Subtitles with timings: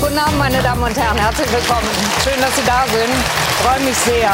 [0.00, 1.18] Guten Abend, meine Damen und Herren.
[1.18, 1.88] Herzlich willkommen.
[2.22, 3.12] Schön, dass Sie da sind.
[3.12, 4.30] Ich freue mich sehr.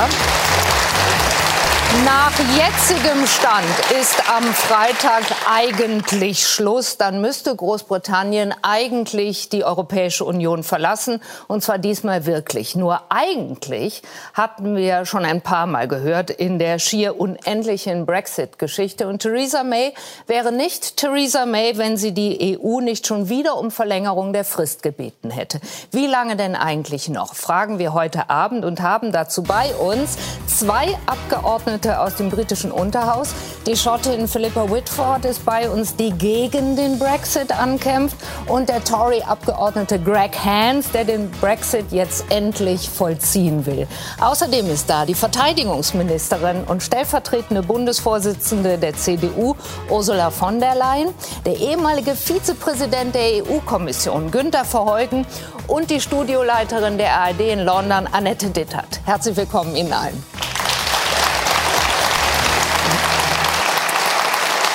[2.03, 3.65] Nach jetzigem Stand
[4.01, 6.97] ist am Freitag eigentlich Schluss.
[6.97, 11.23] Dann müsste Großbritannien eigentlich die Europäische Union verlassen.
[11.47, 12.75] Und zwar diesmal wirklich.
[12.75, 14.03] Nur eigentlich
[14.33, 19.07] hatten wir schon ein paar Mal gehört in der schier unendlichen Brexit-Geschichte.
[19.07, 19.95] Und Theresa May
[20.27, 24.83] wäre nicht Theresa May, wenn sie die EU nicht schon wieder um Verlängerung der Frist
[24.83, 25.61] gebeten hätte.
[25.93, 27.37] Wie lange denn eigentlich noch?
[27.37, 30.17] Fragen wir heute Abend und haben dazu bei uns
[30.49, 33.35] zwei Abgeordnete Abgeordnete aus dem britischen Unterhaus.
[33.67, 38.17] Die Schottin Philippa Whitford ist bei uns, die gegen den Brexit ankämpft.
[38.47, 43.87] Und der Tory-Abgeordnete Greg Hans, der den Brexit jetzt endlich vollziehen will.
[44.21, 49.55] Außerdem ist da die Verteidigungsministerin und stellvertretende Bundesvorsitzende der CDU,
[49.89, 51.09] Ursula von der Leyen,
[51.45, 55.27] der ehemalige Vizepräsident der EU-Kommission, Günther Verheugen
[55.67, 59.01] und die Studioleiterin der ARD in London, Annette Dittert.
[59.05, 60.23] Herzlich willkommen Ihnen allen.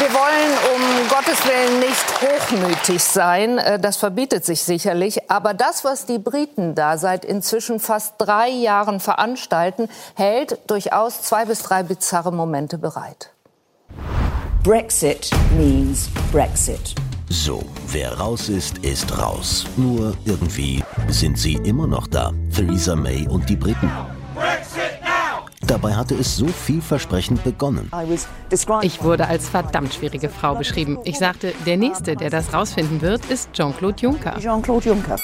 [0.10, 5.30] Wir wollen um Gottes Willen nicht hochmütig sein, äh, das verbietet sich sicherlich.
[5.30, 11.46] Aber das, was die Briten da seit inzwischen fast drei Jahren veranstalten, hält durchaus zwei
[11.46, 13.32] bis drei bizarre Momente bereit.
[14.64, 16.96] Brexit means Brexit.
[17.30, 19.66] So, wer raus ist, ist raus.
[19.78, 22.32] Nur irgendwie sind sie immer noch da.
[22.56, 23.92] Theresa May und die Briten.
[25.68, 27.92] Dabei hatte es so vielversprechend begonnen.
[28.82, 31.00] Ich wurde als verdammt schwierige Frau beschrieben.
[31.04, 34.38] Ich sagte, der Nächste, der das rausfinden wird, ist Jean-Claude Juncker.
[34.40, 35.18] Jean-Claude Juncker.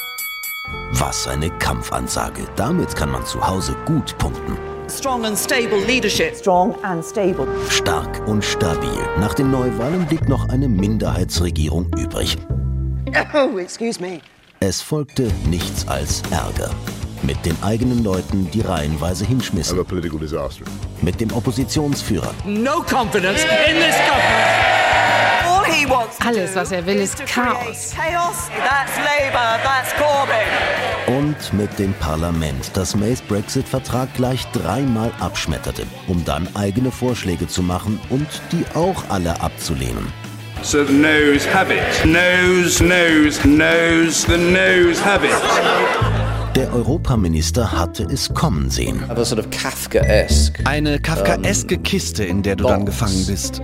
[0.93, 2.47] Was eine Kampfansage.
[2.55, 4.57] Damit kann man zu Hause gut punkten.
[4.89, 6.35] Strong and stable leadership.
[6.35, 7.47] Strong and stable.
[7.69, 8.99] Stark und stabil.
[9.19, 12.37] Nach den Neuwahlen blieb noch eine Minderheitsregierung übrig.
[13.33, 14.19] Oh, excuse me.
[14.59, 16.71] Es folgte nichts als Ärger
[17.25, 19.79] mit den eigenen Leuten, die reihenweise hinschmissen.
[21.01, 22.33] Mit dem Oppositionsführer.
[22.45, 23.95] No confidence in this
[26.25, 27.93] Alles, was er will, ist Chaos.
[31.07, 37.61] Und mit dem Parlament, das Mays Brexit-Vertrag gleich dreimal abschmetterte, um dann eigene Vorschläge zu
[37.61, 40.11] machen und die auch alle abzulehnen.
[40.63, 42.05] So the noes have it.
[42.05, 46.24] Noes, noes, noes, the noes have it.
[46.55, 49.03] Der Europaminister hatte es kommen sehen.
[50.63, 53.61] Eine kafkaeske Kiste, in der du dann gefangen bist.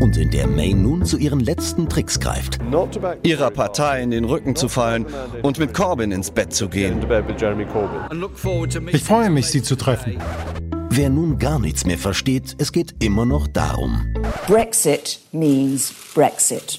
[0.00, 2.58] Und in der May nun zu ihren letzten Tricks greift.
[3.24, 5.06] Ihrer Partei in den Rücken zu fallen
[5.42, 7.04] und mit Corbyn ins Bett zu gehen.
[8.92, 10.18] Ich freue mich, Sie zu treffen.
[10.90, 14.14] Wer nun gar nichts mehr versteht, es geht immer noch darum.
[14.46, 16.78] Brexit means Brexit.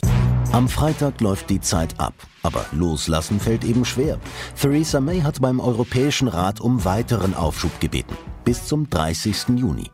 [0.53, 2.13] Am Freitag läuft die Zeit ab.
[2.41, 4.17] Aber loslassen fällt eben schwer.
[4.59, 8.17] Theresa May hat beim Europäischen Rat um weiteren Aufschub gebeten.
[8.45, 9.49] Bis zum 30.
[9.55, 9.91] Juni.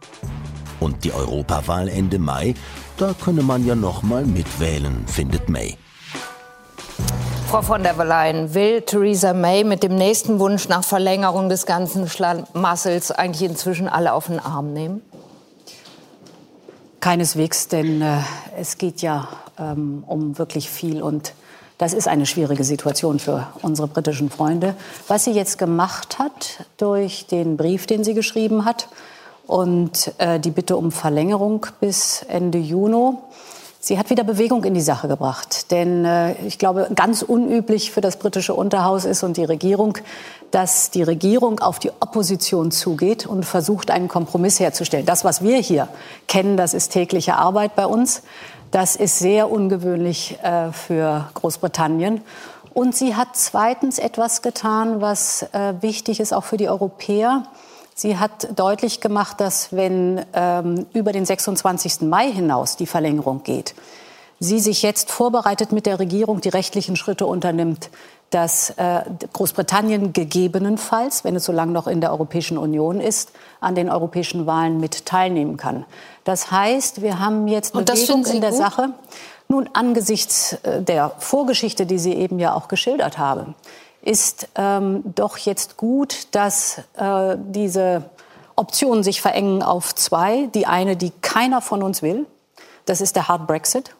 [0.79, 2.53] Und die Europawahl Ende Mai,
[2.97, 5.77] da könne man ja noch mal mitwählen, findet May.
[7.49, 12.07] Frau von der Leyen, will Theresa May mit dem nächsten Wunsch nach Verlängerung des ganzen
[12.07, 15.01] Schlamassels eigentlich inzwischen alle auf den Arm nehmen?
[16.99, 18.19] Keineswegs, denn äh,
[18.57, 19.27] es geht ja
[19.57, 21.33] ähm, um wirklich viel und
[21.77, 24.75] das ist eine schwierige Situation für unsere britischen Freunde.
[25.07, 28.87] Was sie jetzt gemacht hat durch den Brief, den sie geschrieben hat
[29.47, 33.17] und äh, die Bitte um Verlängerung bis Ende Juni,
[33.85, 35.69] Sie hat wieder Bewegung in die Sache gebracht.
[35.69, 39.97] Denn äh, ich glaube, ganz unüblich für das britische Unterhaus ist und die Regierung,
[40.51, 45.05] dass die Regierung auf die Opposition zugeht und versucht, einen Kompromiss herzustellen.
[45.05, 45.89] Das, was wir hier
[46.29, 48.21] kennen, das ist tägliche Arbeit bei uns.
[48.73, 52.21] Das ist sehr ungewöhnlich äh, für Großbritannien.
[52.73, 57.43] Und sie hat zweitens etwas getan, was äh, wichtig ist auch für die Europäer.
[57.93, 62.01] Sie hat deutlich gemacht, dass wenn ähm, über den 26.
[62.01, 63.75] Mai hinaus die Verlängerung geht,
[64.39, 67.91] sie sich jetzt vorbereitet mit der Regierung die rechtlichen Schritte unternimmt,
[68.33, 69.03] dass äh,
[69.33, 74.47] Großbritannien gegebenenfalls, wenn es so lange noch in der Europäischen Union ist, an den europäischen
[74.47, 75.85] Wahlen mit teilnehmen kann.
[76.23, 78.59] Das heißt, wir haben jetzt eine Bewegung in der gut?
[78.59, 78.89] Sache.
[79.49, 83.53] Nun, angesichts äh, der Vorgeschichte, die Sie eben ja auch geschildert haben,
[84.01, 88.09] ist ähm, doch jetzt gut, dass äh, diese
[88.55, 90.47] Optionen sich verengen auf zwei.
[90.47, 92.25] Die eine, die keiner von uns will,
[92.85, 93.95] das ist der Hard Brexit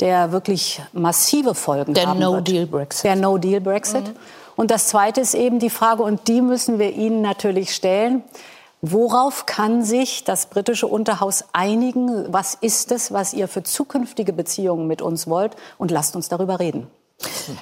[0.00, 2.40] der wirklich massive Folgen der haben no.
[2.40, 3.04] Deal Brexit.
[3.04, 4.08] Der No-Deal-Brexit.
[4.08, 4.16] Mhm.
[4.56, 8.22] Und das Zweite ist eben die Frage, und die müssen wir Ihnen natürlich stellen,
[8.82, 12.32] Worauf kann sich das britische Unterhaus einigen?
[12.32, 15.56] Was ist es, was ihr für zukünftige Beziehungen mit uns wollt?
[15.78, 16.86] Und lasst uns darüber reden.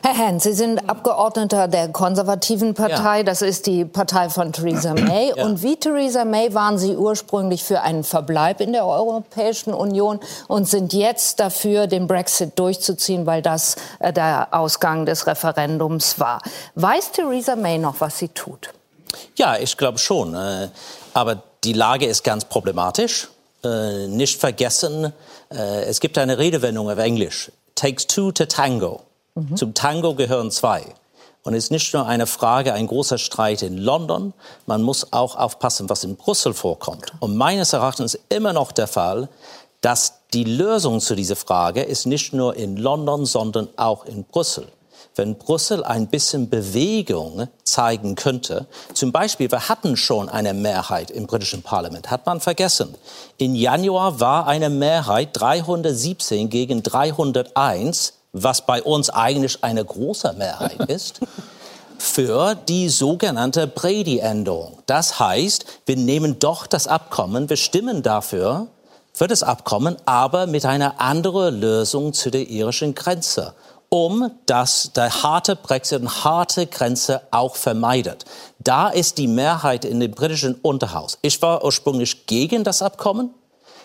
[0.02, 3.18] Herr Hans, Sie sind Abgeordneter der konservativen Partei.
[3.18, 3.22] Ja.
[3.22, 5.32] Das ist die Partei von Theresa May.
[5.36, 5.44] Ja.
[5.44, 10.68] Und wie Theresa May waren Sie ursprünglich für einen Verbleib in der Europäischen Union und
[10.68, 16.40] sind jetzt dafür, den Brexit durchzuziehen, weil das äh, der Ausgang des Referendums war.
[16.74, 18.70] Weiß Theresa May noch, was sie tut?
[19.36, 20.34] Ja, ich glaube schon.
[20.34, 20.68] Äh,
[21.12, 23.28] aber die Lage ist ganz problematisch.
[23.62, 25.12] Äh, nicht vergessen,
[25.50, 27.52] es gibt eine Redewendung auf Englisch.
[27.76, 29.02] Takes two to tango.
[29.34, 29.56] Mhm.
[29.56, 30.84] Zum Tango gehören zwei.
[31.42, 34.32] Und es ist nicht nur eine Frage, ein großer Streit in London,
[34.66, 37.12] man muss auch aufpassen, was in Brüssel vorkommt.
[37.20, 39.28] Und meines Erachtens immer noch der Fall,
[39.82, 44.68] dass die Lösung zu dieser Frage ist nicht nur in London, sondern auch in Brüssel.
[45.16, 51.26] Wenn Brüssel ein bisschen Bewegung zeigen könnte, zum Beispiel, wir hatten schon eine Mehrheit im
[51.26, 52.94] britischen Parlament, hat man vergessen.
[53.36, 60.78] In Januar war eine Mehrheit 317 gegen 301 was bei uns eigentlich eine große Mehrheit
[60.90, 61.20] ist,
[61.96, 64.78] für die sogenannte Brady-Änderung.
[64.84, 68.66] Das heißt, wir nehmen doch das Abkommen, wir stimmen dafür,
[69.14, 73.54] für das Abkommen, aber mit einer anderen Lösung zu der irischen Grenze,
[73.88, 78.24] um dass der harte Brexit und harte Grenze auch vermeidet.
[78.58, 81.18] Da ist die Mehrheit in dem britischen Unterhaus.
[81.22, 83.32] Ich war ursprünglich gegen das Abkommen,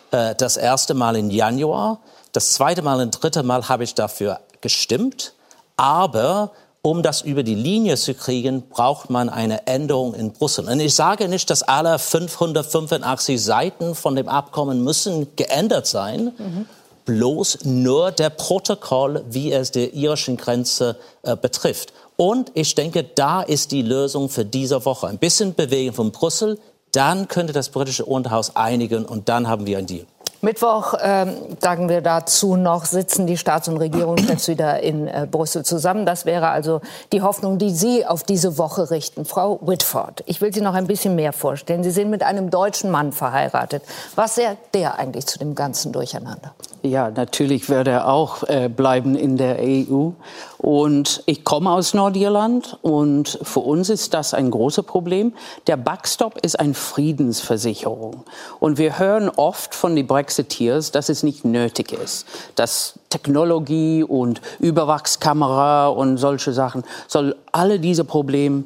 [0.10, 2.00] äh, das erste Mal im Januar.
[2.32, 5.34] Das zweite Mal und dritte Mal habe ich dafür gestimmt.
[5.78, 10.68] Aber um das über die Linie zu kriegen, braucht man eine Änderung in Brüssel.
[10.70, 16.32] Und ich sage nicht, dass alle 585 Seiten von dem Abkommen müssen geändert sein.
[16.38, 16.66] Mhm.
[17.06, 21.92] Bloß nur der Protokoll, wie es die irischen Grenze äh, betrifft.
[22.16, 25.08] Und ich denke, da ist die Lösung für diese Woche.
[25.08, 26.60] Ein bisschen Bewegung von Brüssel,
[26.92, 30.06] dann könnte das britische Unterhaus einigen und dann haben wir einen Deal.
[30.42, 35.66] Mittwoch, ähm, sagen wir dazu noch, sitzen die Staats- und Regierungschefs wieder in äh, Brüssel
[35.66, 36.06] zusammen.
[36.06, 36.80] Das wäre also
[37.12, 39.26] die Hoffnung, die Sie auf diese Woche richten.
[39.26, 41.84] Frau Whitford, ich will Sie noch ein bisschen mehr vorstellen.
[41.84, 43.84] Sie sind mit einem deutschen Mann verheiratet.
[44.16, 46.54] Was sagt der eigentlich zu dem ganzen Durcheinander?
[46.82, 50.12] Ja, natürlich wird er auch äh, bleiben in der EU.
[50.58, 55.34] Und ich komme aus Nordirland und für uns ist das ein großes Problem.
[55.68, 58.24] Der Backstop ist eine Friedensversicherung.
[58.62, 64.42] Und wir hören oft von den Brexiteers, dass es nicht nötig ist, dass Technologie und
[64.60, 68.64] Überwachskamera und solche Sachen soll alle diese Probleme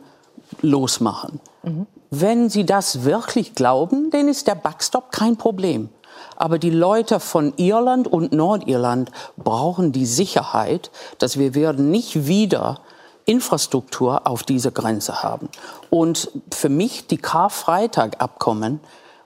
[0.61, 1.39] losmachen.
[1.63, 1.87] Mhm.
[2.11, 5.89] Wenn Sie das wirklich glauben, dann ist der Backstop kein Problem.
[6.35, 12.79] Aber die Leute von Irland und Nordirland brauchen die Sicherheit, dass wir werden nicht wieder
[13.25, 15.49] Infrastruktur auf dieser Grenze haben.
[15.89, 18.79] Und für mich die Karfreitag-Abkommen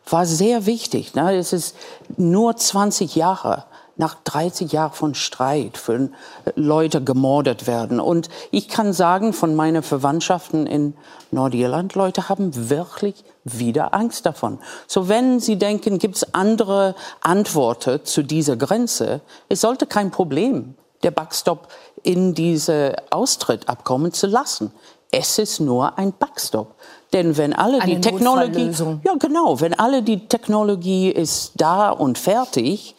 [0.10, 1.16] war sehr wichtig.
[1.16, 1.76] Es ist
[2.16, 3.66] nur 20 Jahre
[3.98, 6.10] nach 30 Jahren von Streit, für
[6.56, 8.00] Leute gemordet werden.
[8.00, 10.94] Und ich kann sagen, von meinen Verwandtschaften in
[11.32, 14.60] Nordirland, Leute haben wirklich wieder Angst davon.
[14.88, 20.76] So wenn Sie denken, gibt es andere Antworten zu dieser Grenze, es sollte kein Problem,
[21.04, 21.68] der Backstop
[22.04, 24.72] in diese Austrittabkommen zu lassen.
[25.12, 26.76] Es ist nur ein Backstop.
[27.14, 28.72] Denn wenn alle Eine die Technologie,
[29.04, 32.96] ja genau, wenn alle die Technologie ist da und fertig,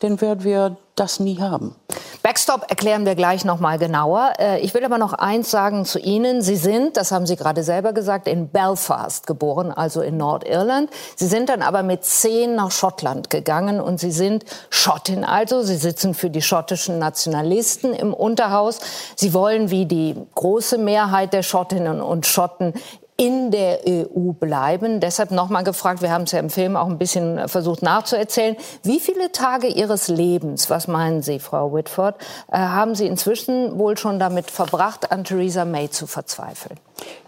[0.00, 1.76] dann werden wir das nie haben.
[2.22, 4.34] Backstop erklären wir gleich noch mal genauer.
[4.38, 6.42] Äh, ich will aber noch eins sagen zu Ihnen.
[6.42, 10.90] Sie sind, das haben Sie gerade selber gesagt, in Belfast geboren, also in Nordirland.
[11.16, 15.62] Sie sind dann aber mit zehn nach Schottland gegangen und Sie sind Schottin also.
[15.62, 18.80] Sie sitzen für die schottischen Nationalisten im Unterhaus.
[19.16, 22.74] Sie wollen wie die große Mehrheit der Schottinnen und Schotten
[23.20, 24.98] in der EU bleiben.
[24.98, 28.56] Deshalb nochmal gefragt, wir haben es ja im Film auch ein bisschen versucht nachzuerzählen.
[28.82, 32.16] Wie viele Tage Ihres Lebens, was meinen Sie, Frau Whitford,
[32.50, 36.80] äh, haben Sie inzwischen wohl schon damit verbracht, an Theresa May zu verzweifeln?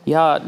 [0.06, 0.40] Ja,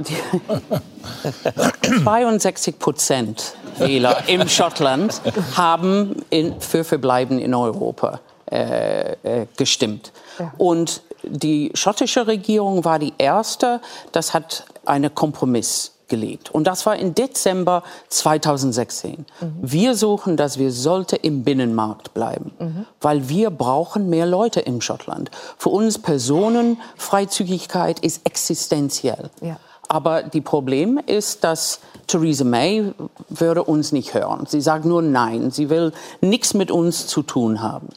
[2.05, 5.21] 62 Prozent Wähler im Schottland
[5.57, 8.21] haben in, für Verbleiben in Europa
[8.51, 10.11] äh, äh, gestimmt.
[10.39, 10.55] Ja.
[10.57, 13.83] Und die schottische Regierung war die erste,
[14.13, 16.51] das hat einen Kompromiss gelegt.
[16.51, 19.27] Und das war im Dezember 2016.
[19.41, 19.55] Mhm.
[19.63, 22.87] Wir suchen, dass wir sollte im Binnenmarkt bleiben, mhm.
[23.01, 25.31] weil wir brauchen mehr Leute in Schottland.
[25.59, 29.31] Für uns Personenfreizügigkeit ist existenziell.
[29.41, 29.57] Ja.
[29.89, 32.93] Aber die Problem ist, dass Theresa May
[33.29, 34.47] würde uns nicht hören.
[34.47, 35.51] Sie sagt nur Nein.
[35.51, 37.89] Sie will nichts mit uns zu tun haben.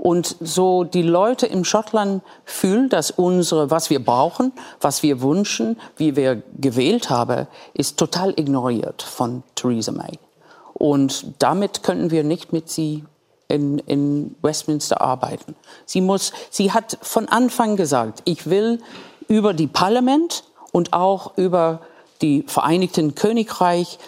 [0.00, 5.78] Und so die Leute in Schottland fühlen, dass unsere, was wir brauchen, was wir wünschen,
[5.98, 10.18] wie wir gewählt haben, ist total ignoriert von Theresa May.
[10.72, 13.04] Und damit können wir nicht mit sie
[13.48, 15.54] in, in Westminster arbeiten.
[15.84, 18.80] Sie, muss, sie hat von Anfang gesagt, ich will
[19.28, 21.80] über die Parlament und auch über
[22.22, 23.98] die Vereinigten Königreich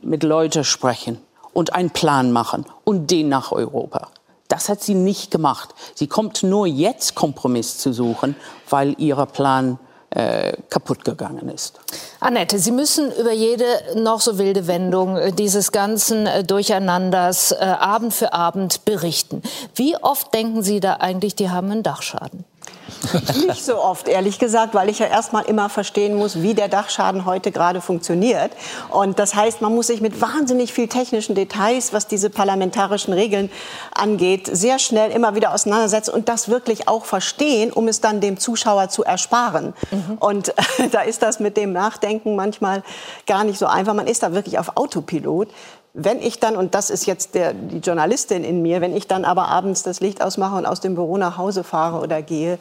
[0.00, 1.18] mit Leuten sprechen
[1.52, 4.10] und einen Plan machen und den nach Europa.
[4.48, 5.74] Das hat sie nicht gemacht.
[5.94, 8.36] Sie kommt nur jetzt Kompromiss zu suchen,
[8.68, 9.78] weil ihr Plan
[10.14, 11.80] äh, kaputt gegangen ist.
[12.20, 13.64] Annette, Sie müssen über jede
[13.96, 19.42] noch so wilde Wendung äh, dieses ganzen äh, Durcheinanders äh, Abend für Abend berichten.
[19.74, 22.44] Wie oft denken Sie da eigentlich, die haben einen Dachschaden?
[23.46, 27.24] Nicht so oft, ehrlich gesagt, weil ich ja erstmal immer verstehen muss, wie der Dachschaden
[27.24, 28.52] heute gerade funktioniert.
[28.90, 33.50] Und das heißt, man muss sich mit wahnsinnig viel technischen Details, was diese parlamentarischen Regeln
[33.94, 38.38] angeht, sehr schnell immer wieder auseinandersetzen und das wirklich auch verstehen, um es dann dem
[38.38, 39.74] Zuschauer zu ersparen.
[39.90, 40.18] Mhm.
[40.18, 40.54] Und
[40.92, 42.82] da ist das mit dem Nachdenken manchmal
[43.26, 43.94] gar nicht so einfach.
[43.94, 45.48] Man ist da wirklich auf Autopilot.
[45.96, 49.24] Wenn ich dann, und das ist jetzt der, die Journalistin in mir, wenn ich dann
[49.24, 52.58] aber abends das Licht ausmache und aus dem Büro nach Hause fahre oder gehe,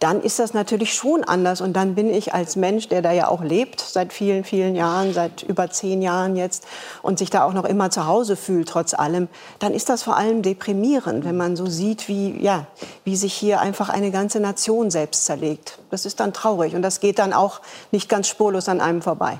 [0.00, 1.60] dann ist das natürlich schon anders.
[1.60, 5.14] Und dann bin ich als Mensch, der da ja auch lebt, seit vielen, vielen Jahren,
[5.14, 6.66] seit über zehn Jahren jetzt,
[7.00, 9.28] und sich da auch noch immer zu Hause fühlt, trotz allem,
[9.60, 12.66] dann ist das vor allem deprimierend, wenn man so sieht, wie, ja,
[13.04, 15.78] wie sich hier einfach eine ganze Nation selbst zerlegt.
[15.92, 16.74] Das ist dann traurig.
[16.74, 17.60] Und das geht dann auch
[17.92, 19.38] nicht ganz spurlos an einem vorbei.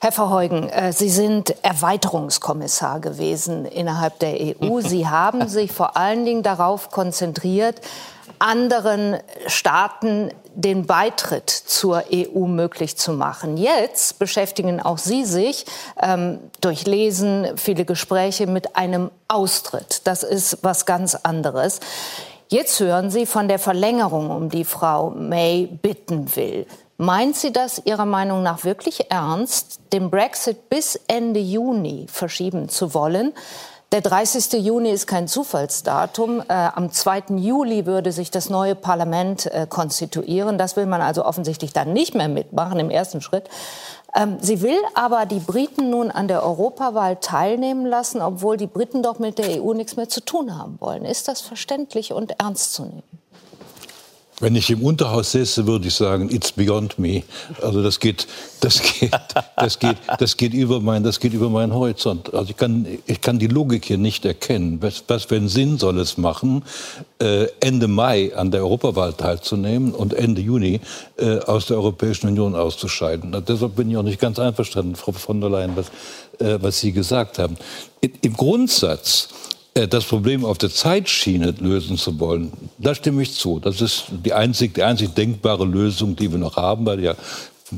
[0.00, 4.80] Herr Verheugen, äh, Sie sind Erweiterungskommissar gewesen innerhalb der EU.
[4.82, 7.80] Sie haben sich vor allen Dingen darauf konzentriert,
[8.38, 13.56] anderen Staaten den Beitritt zur EU möglich zu machen.
[13.56, 15.66] Jetzt beschäftigen auch Sie sich
[16.00, 20.02] ähm, durch Lesen, viele Gespräche mit einem Austritt.
[20.04, 21.80] Das ist was ganz anderes.
[22.48, 26.66] Jetzt hören Sie von der Verlängerung, um die Frau May bitten will.
[26.96, 32.94] Meint sie das Ihrer Meinung nach wirklich ernst, den Brexit bis Ende Juni verschieben zu
[32.94, 33.32] wollen?
[33.90, 34.64] Der 30.
[34.64, 36.40] Juni ist kein Zufallsdatum.
[36.48, 37.36] Äh, am 2.
[37.36, 40.56] Juli würde sich das neue Parlament äh, konstituieren.
[40.56, 43.48] Das will man also offensichtlich dann nicht mehr mitmachen im ersten Schritt.
[44.14, 49.02] Ähm, sie will aber die Briten nun an der Europawahl teilnehmen lassen, obwohl die Briten
[49.02, 51.04] doch mit der EU nichts mehr zu tun haben wollen.
[51.04, 53.23] Ist das verständlich und ernst zu nehmen?
[54.44, 57.22] Wenn ich im Unterhaus säße, würde ich sagen, it's beyond me.
[57.62, 58.26] Also das geht,
[58.60, 59.10] das geht,
[59.56, 62.34] das geht, das geht über mein, das geht über meinen Horizont.
[62.34, 64.82] Also ich kann, ich kann die Logik hier nicht erkennen.
[64.82, 66.62] Was, was für einen Sinn soll es machen,
[67.22, 70.82] äh, Ende Mai an der Europawahl teilzunehmen und Ende Juni
[71.16, 73.34] äh, aus der Europäischen Union auszuscheiden?
[73.34, 75.86] Und deshalb bin ich auch nicht ganz einverstanden, Frau von der Leyen, was,
[76.38, 77.56] äh, was Sie gesagt haben.
[78.20, 79.30] Im Grundsatz
[79.74, 83.58] das Problem auf der Zeitschiene lösen zu wollen, da stimme ich zu.
[83.58, 87.16] Das ist die einzig, die einzig denkbare Lösung, die wir noch haben, weil ja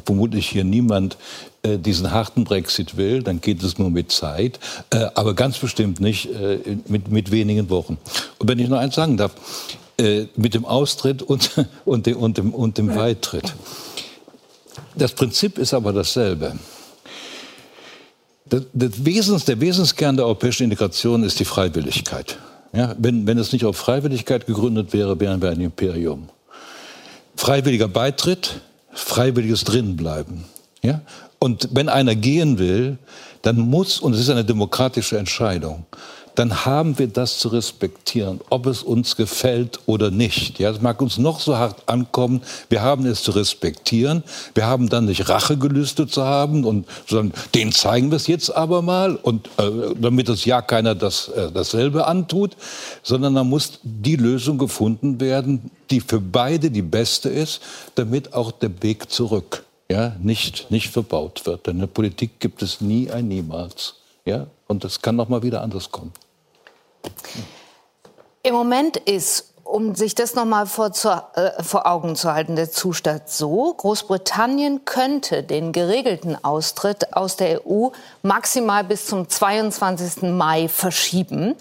[0.05, 1.17] vermutlich hier niemand
[1.63, 4.59] äh, diesen harten Brexit will, dann geht es nur mit Zeit,
[4.91, 7.99] äh, aber ganz bestimmt nicht äh, mit, mit wenigen Wochen.
[8.39, 9.33] Und wenn ich noch eins sagen darf,
[9.99, 11.51] äh, mit dem Austritt und,
[11.85, 13.55] und, dem, und, dem, und dem Beitritt.
[14.95, 16.59] Das Prinzip ist aber dasselbe.
[18.49, 22.39] Das, das Wesens, der Wesenskern der europäischen Integration ist die Freiwilligkeit.
[22.73, 26.29] Ja, wenn, wenn es nicht auf Freiwilligkeit gegründet wäre, wären wir ein Imperium.
[27.37, 28.61] Freiwilliger Beitritt,
[28.93, 30.45] freiwilliges Drinbleiben.
[30.83, 31.01] Ja?
[31.39, 32.99] Und wenn einer gehen will,
[33.43, 35.87] dann muss, und es ist eine demokratische Entscheidung,
[36.37, 40.59] dann haben wir das zu respektieren, ob es uns gefällt oder nicht.
[40.59, 44.23] Ja, es mag uns noch so hart ankommen, wir haben es zu respektieren.
[44.55, 48.83] Wir haben dann nicht Rachegelüste zu haben und sondern den zeigen wir es jetzt aber
[48.83, 52.57] mal und äh, damit es ja keiner das äh, dasselbe antut,
[53.03, 57.61] sondern da muss die Lösung gefunden werden, die für beide die beste ist,
[57.95, 61.67] damit auch der Weg zurück ja, nicht, nicht verbaut wird.
[61.67, 63.95] Denn in der Politik gibt es nie ein Niemals.
[64.25, 64.47] Ja?
[64.67, 66.13] Und das kann noch mal wieder anders kommen.
[68.43, 70.91] Im Moment ist um sich das noch mal vor,
[71.35, 77.67] äh, vor, Augen zu halten, der Zustand so, Großbritannien könnte den geregelten Austritt aus der
[77.67, 77.89] EU
[78.23, 80.31] maximal bis zum 22.
[80.31, 81.57] Mai verschieben.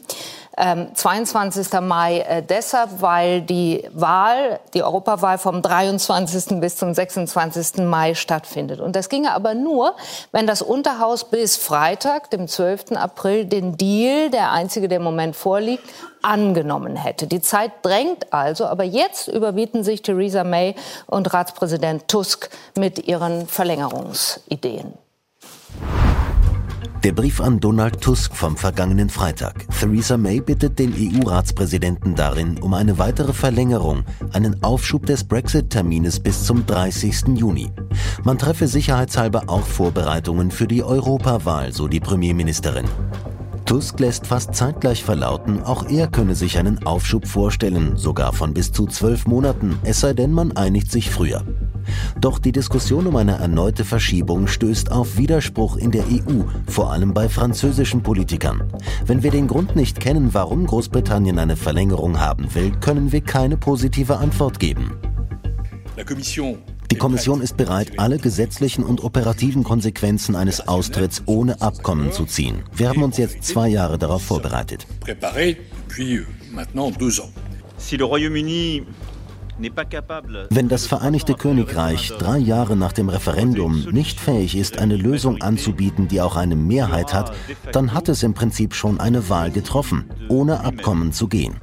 [0.58, 1.82] Ähm, 22.
[1.82, 6.60] Mai äh, deshalb, weil die Wahl, die Europawahl vom 23.
[6.62, 7.84] bis zum 26.
[7.86, 8.80] Mai stattfindet.
[8.80, 9.96] Und das ginge aber nur,
[10.32, 12.94] wenn das Unterhaus bis Freitag, dem 12.
[12.94, 15.84] April, den Deal, der einzige, der im Moment vorliegt,
[16.22, 17.28] angenommen hätte.
[17.28, 23.48] Die Zeit drängt also, aber jetzt überbieten sich Theresa May und Ratspräsident Tusk mit ihren
[23.48, 24.94] Verlängerungsideen.
[27.06, 29.68] Der Brief an Donald Tusk vom vergangenen Freitag.
[29.80, 36.46] Theresa May bittet den EU-Ratspräsidenten darin um eine weitere Verlängerung, einen Aufschub des Brexit-Termines bis
[36.46, 37.28] zum 30.
[37.36, 37.70] Juni.
[38.24, 42.88] Man treffe sicherheitshalber auch Vorbereitungen für die Europawahl, so die Premierministerin.
[43.66, 48.72] Tusk lässt fast zeitgleich verlauten, auch er könne sich einen Aufschub vorstellen, sogar von bis
[48.72, 51.44] zu zwölf Monaten, es sei denn, man einigt sich früher.
[52.20, 57.13] Doch die Diskussion um eine erneute Verschiebung stößt auf Widerspruch in der EU, vor allem
[57.13, 58.63] bei französischen Politikern.
[59.06, 63.58] Wenn wir den Grund nicht kennen, warum Großbritannien eine Verlängerung haben will, können wir keine
[63.58, 64.92] positive Antwort geben.
[66.92, 72.63] Die Kommission ist bereit, alle gesetzlichen und operativen Konsequenzen eines Austritts ohne Abkommen zu ziehen.
[72.74, 74.86] Wir haben uns jetzt zwei Jahre darauf vorbereitet.
[79.58, 86.08] Wenn das Vereinigte Königreich drei Jahre nach dem Referendum nicht fähig ist, eine Lösung anzubieten,
[86.08, 87.34] die auch eine Mehrheit hat,
[87.72, 91.56] dann hat es im Prinzip schon eine Wahl getroffen, ohne Abkommen zu gehen.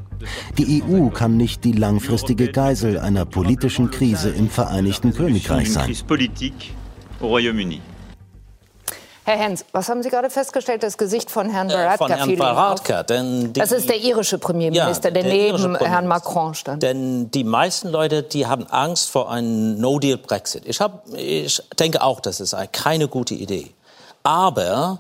[0.56, 5.94] Die EU kann nicht die langfristige Geisel einer politischen Krise im Vereinigten Königreich sein.
[9.24, 10.82] Herr Hens, was haben Sie gerade festgestellt?
[10.82, 11.94] Das Gesicht von Herrn Varadkar.
[11.94, 13.04] Äh, von Herrn Varadkar.
[13.04, 16.82] Denn die, das ist der irische Premierminister, ja, der, der neben Herrn Macron stand.
[16.82, 20.64] Denn die meisten Leute, die haben Angst vor einem No-Deal-Brexit.
[20.66, 20.80] Ich,
[21.14, 23.72] ich denke auch, das ist keine gute Idee.
[24.24, 24.98] Aber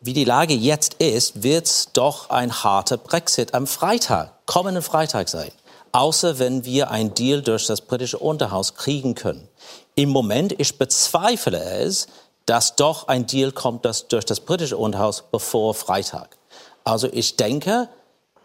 [0.00, 5.28] wie die Lage jetzt ist, wird es doch ein harter Brexit am Freitag, kommenden Freitag
[5.28, 5.50] sein.
[5.90, 9.48] Außer wenn wir ein Deal durch das britische Unterhaus kriegen können.
[9.96, 12.06] Im Moment, ich bezweifle es,
[12.48, 16.38] dass doch ein Deal kommt das durch das britische Unterhaus bevor Freitag.
[16.82, 17.88] Also ich denke,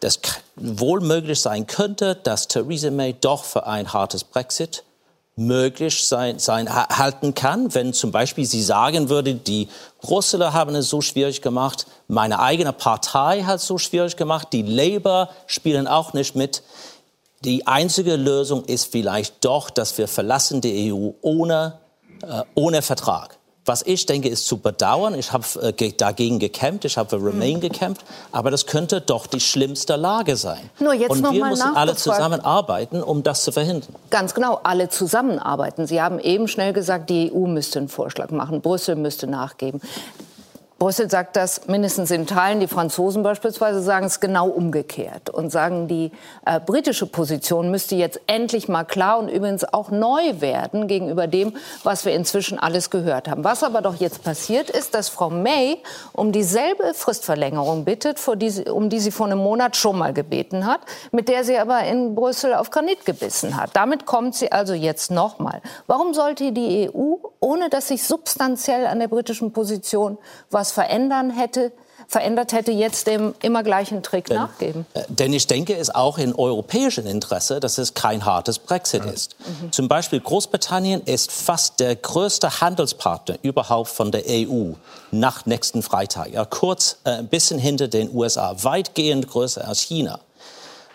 [0.01, 0.19] dass
[0.57, 4.83] wohl möglich sein könnte, dass Theresa May doch für ein hartes Brexit
[5.37, 9.69] möglich sein, sein halten kann, wenn zum Beispiel sie sagen würde, die
[10.01, 14.63] Brüsseler haben es so schwierig gemacht, meine eigene Partei hat es so schwierig gemacht, die
[14.63, 16.61] Labour spielen auch nicht mit.
[17.45, 21.79] Die einzige Lösung ist vielleicht doch, dass wir verlassen die EU ohne,
[22.21, 23.39] äh, ohne Vertrag.
[23.65, 25.15] Was ich denke, ist zu bedauern.
[25.17, 27.61] Ich habe äh, dagegen gekämpft, ich habe für Remain mhm.
[27.61, 30.69] gekämpft, aber das könnte doch die schlimmste Lage sein.
[30.79, 33.95] Nur jetzt Und wir müssen alle zusammenarbeiten, um das zu verhindern.
[34.09, 35.87] Ganz genau, alle zusammenarbeiten.
[35.87, 39.79] Sie haben eben schnell gesagt, die EU müsste einen Vorschlag machen, Brüssel müsste nachgeben.
[40.83, 42.59] Brüssel sagt das mindestens in Teilen.
[42.59, 46.11] Die Franzosen beispielsweise sagen es genau umgekehrt und sagen, die
[46.45, 51.55] äh, britische Position müsste jetzt endlich mal klar und übrigens auch neu werden gegenüber dem,
[51.83, 53.45] was wir inzwischen alles gehört haben.
[53.45, 55.77] Was aber doch jetzt passiert ist, dass Frau May
[56.11, 60.81] um dieselbe Fristverlängerung bittet, die, um die sie vor einem Monat schon mal gebeten hat,
[61.13, 63.69] mit der sie aber in Brüssel auf Granit gebissen hat.
[63.71, 65.61] Damit kommt sie also jetzt noch mal.
[65.87, 70.17] Warum sollte die EU, ohne dass sich substanziell an der britischen Position
[70.49, 71.71] was verändern hätte,
[72.07, 74.85] verändert hätte, jetzt dem immer gleichen Trick denn, nachgeben.
[74.93, 79.05] Äh, denn ich denke, es ist auch in europäischem Interesse, dass es kein hartes Brexit
[79.05, 79.35] ist.
[79.39, 79.71] Mhm.
[79.71, 84.73] Zum Beispiel Großbritannien ist fast der größte Handelspartner überhaupt von der EU
[85.11, 86.33] nach nächsten Freitag.
[86.33, 90.19] Ja, kurz äh, ein bisschen hinter den USA, weitgehend größer als China.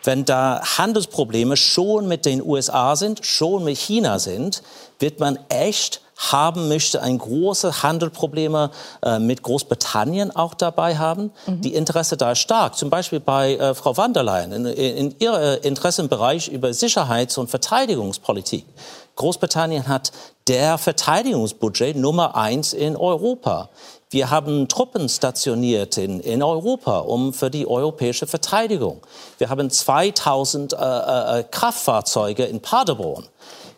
[0.05, 4.63] Wenn da Handelsprobleme schon mit den USA sind, schon mit China sind,
[5.01, 8.71] wird man echt haben möchte, ein großes Handelprobleme
[9.03, 11.31] äh, mit Großbritannien auch dabei haben.
[11.47, 11.61] Mhm.
[11.61, 12.77] Die Interesse da ist stark.
[12.77, 17.49] Zum Beispiel bei äh, Frau van der Leyen in, in ihrem Interessenbereich über Sicherheits- und
[17.49, 18.67] Verteidigungspolitik.
[19.15, 20.13] Großbritannien hat
[20.49, 23.69] der Verteidigungsbudget Nummer eins in Europa.
[24.11, 29.01] Wir haben Truppen stationiert in, in Europa um für die europäische Verteidigung.
[29.37, 33.27] Wir haben 2000 äh, äh, Kraftfahrzeuge in Paderborn.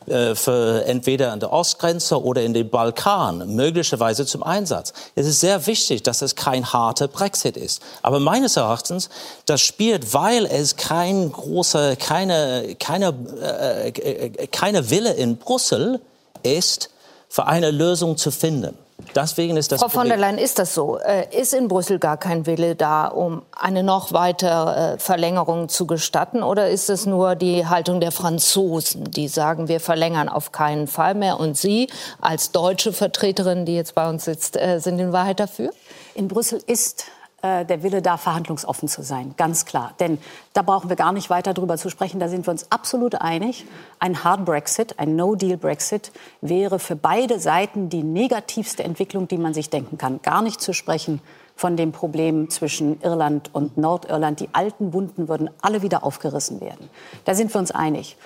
[0.06, 4.94] Äh, für entweder an der Ostgrenze oder in den Balkan möglicherweise zum Einsatz.
[5.14, 7.82] Es ist sehr wichtig, dass es kein harter Brexit ist.
[8.00, 9.10] Aber meines Erachtens,
[9.44, 16.00] das spielt, weil es kein großer, keine, keine, äh, äh keine Wille in Brüssel
[16.42, 16.88] ist,
[17.28, 18.76] für eine Lösung zu finden.
[19.14, 20.98] Deswegen ist das Frau von der Leyen, ist das so?
[20.98, 25.86] Äh, ist in Brüssel gar kein Wille da, um eine noch weitere äh, Verlängerung zu
[25.86, 26.42] gestatten?
[26.42, 31.14] Oder ist es nur die Haltung der Franzosen, die sagen, wir verlängern auf keinen Fall
[31.14, 31.40] mehr?
[31.40, 31.88] Und Sie
[32.20, 35.70] als deutsche Vertreterin, die jetzt bei uns sitzt, äh, sind in Wahrheit dafür?
[36.14, 37.04] In Brüssel ist
[37.42, 39.94] äh, der Wille da, verhandlungsoffen zu sein, ganz klar.
[40.00, 40.18] Denn
[40.52, 42.20] da brauchen wir gar nicht weiter drüber zu sprechen.
[42.20, 43.66] Da sind wir uns absolut einig.
[43.98, 49.70] Ein Hard Brexit, ein No-Deal-Brexit wäre für beide Seiten die negativste Entwicklung, die man sich
[49.70, 50.20] denken kann.
[50.22, 51.20] Gar nicht zu sprechen
[51.56, 54.40] von dem Problem zwischen Irland und Nordirland.
[54.40, 56.88] Die alten Wunden würden alle wieder aufgerissen werden.
[57.24, 58.16] Da sind wir uns einig.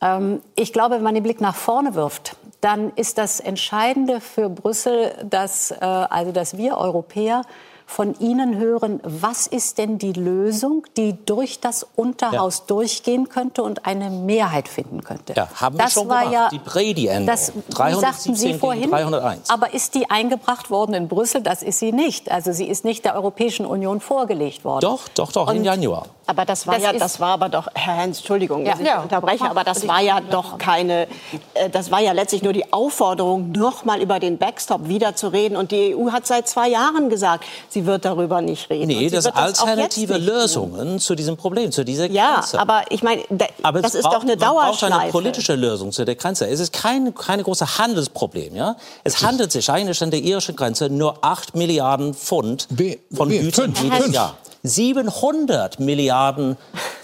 [0.00, 4.48] Ähm, ich glaube, wenn man den Blick nach vorne wirft, dann ist das Entscheidende für
[4.48, 7.42] Brüssel, dass, äh, also dass wir Europäer
[7.88, 12.64] von Ihnen hören, was ist denn die Lösung, die durch das Unterhaus ja.
[12.66, 15.32] durchgehen könnte und eine Mehrheit finden könnte.
[15.34, 16.34] Ja, haben das wir schon war gemacht.
[16.34, 17.62] Ja, die Brady-Änderung.
[17.70, 19.48] 317 Sie vorhin, 301.
[19.48, 21.40] Aber ist die eingebracht worden in Brüssel?
[21.40, 22.30] Das ist sie nicht.
[22.30, 24.82] Also sie ist nicht der Europäischen Union vorgelegt worden.
[24.82, 26.08] Doch, doch, doch, und im Januar.
[26.26, 28.98] Aber das war das ja, das war aber doch, Herr Hens, Entschuldigung, dass ja.
[28.98, 31.08] ich unterbreche, aber das war ja doch keine,
[31.54, 35.28] äh, das war ja letztlich nur die Aufforderung, noch mal über den Backstop wieder zu
[35.28, 35.56] reden.
[35.56, 38.88] Und die EU hat seit zwei Jahren gesagt, sie wird darüber nicht reden.
[38.88, 40.98] Nee, das sind alternative Lösungen tun.
[41.00, 42.56] zu diesem Problem, zu dieser Grenze.
[42.56, 44.90] Ja, aber ich meine, das ist braucht, doch eine Dauerschleife.
[44.90, 46.46] Man braucht eine politische Lösung zu der Grenze.
[46.48, 48.54] Es ist kein, keine große Handelsproblem.
[48.54, 48.76] Ja?
[49.04, 52.68] Es handelt sich eigentlich an der irischen Grenze nur 8 Milliarden Pfund
[53.12, 54.36] von Gütern jedes Jahr.
[54.62, 56.56] 700 Milliarden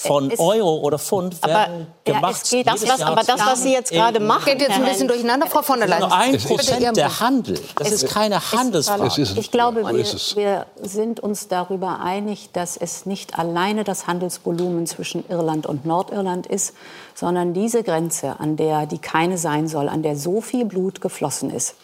[0.07, 2.53] von es, Euro oder Pfund werden aber, gemacht.
[2.53, 5.47] Ja, das, was, aber das, was Sie jetzt gerade machen, geht jetzt ein bisschen durcheinander,
[5.47, 6.01] Frau von der Leyen.
[6.01, 7.59] Nur ein Prozent der Handel.
[7.77, 9.23] Das ist keine Handelsfrage.
[9.37, 10.05] Ich glaube, wir,
[10.37, 16.47] wir sind uns darüber einig, dass es nicht alleine das Handelsvolumen zwischen Irland und Nordirland
[16.47, 16.75] ist,
[17.14, 21.51] sondern diese Grenze, an der die keine sein soll, an der so viel Blut geflossen
[21.51, 21.75] ist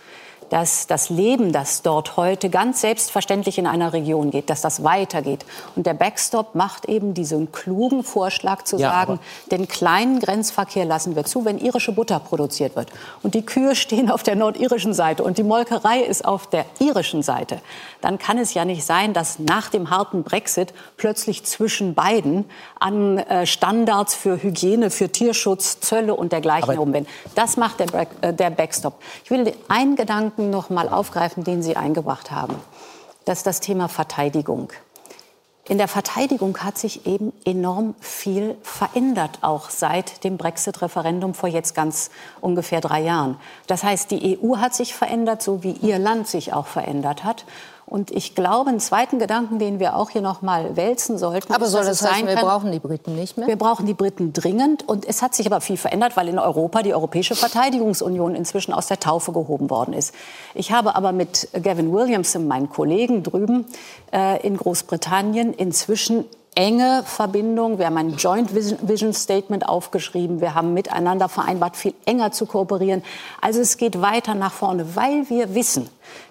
[0.50, 5.46] dass das Leben, das dort heute ganz selbstverständlich in einer Region geht, dass das weitergeht.
[5.76, 11.16] Und der Backstop macht eben diesen klugen Vorschlag zu ja, sagen, den kleinen Grenzverkehr lassen
[11.16, 12.90] wir zu, wenn irische Butter produziert wird.
[13.22, 17.22] Und die Kühe stehen auf der nordirischen Seite und die Molkerei ist auf der irischen
[17.22, 17.60] Seite.
[18.00, 22.44] Dann kann es ja nicht sein, dass nach dem harten Brexit plötzlich zwischen beiden
[22.78, 27.06] an äh, Standards für Hygiene, für Tierschutz, Zölle und dergleichen herum werden.
[27.36, 28.94] Das macht äh, der Backstop.
[29.24, 32.56] Ich will einen Gedanken Gedanken noch mal aufgreifen, den Sie eingebracht haben.
[33.26, 34.72] Das ist das Thema Verteidigung.
[35.68, 41.74] In der Verteidigung hat sich eben enorm viel verändert, auch seit dem Brexit-Referendum vor jetzt
[41.74, 43.36] ganz ungefähr drei Jahren.
[43.66, 47.44] Das heißt, die EU hat sich verändert, so wie Ihr Land sich auch verändert hat.
[47.86, 51.52] Und ich glaube, einen zweiten Gedanken, den wir auch hier noch mal wälzen sollten.
[51.52, 53.48] Aber soll das heißen, wir kann, brauchen die Briten nicht mehr?
[53.48, 54.88] Wir brauchen die Briten dringend.
[54.88, 58.86] Und es hat sich aber viel verändert, weil in Europa die Europäische Verteidigungsunion inzwischen aus
[58.86, 60.14] der Taufe gehoben worden ist.
[60.54, 63.66] Ich habe aber mit Gavin Williamson, meinem Kollegen drüben
[64.12, 67.78] äh, in Großbritannien, inzwischen enge Verbindung.
[67.78, 70.40] Wir haben ein Joint Vision Statement aufgeschrieben.
[70.40, 73.02] Wir haben miteinander vereinbart, viel enger zu kooperieren.
[73.40, 75.88] Also es geht weiter nach vorne, weil wir wissen,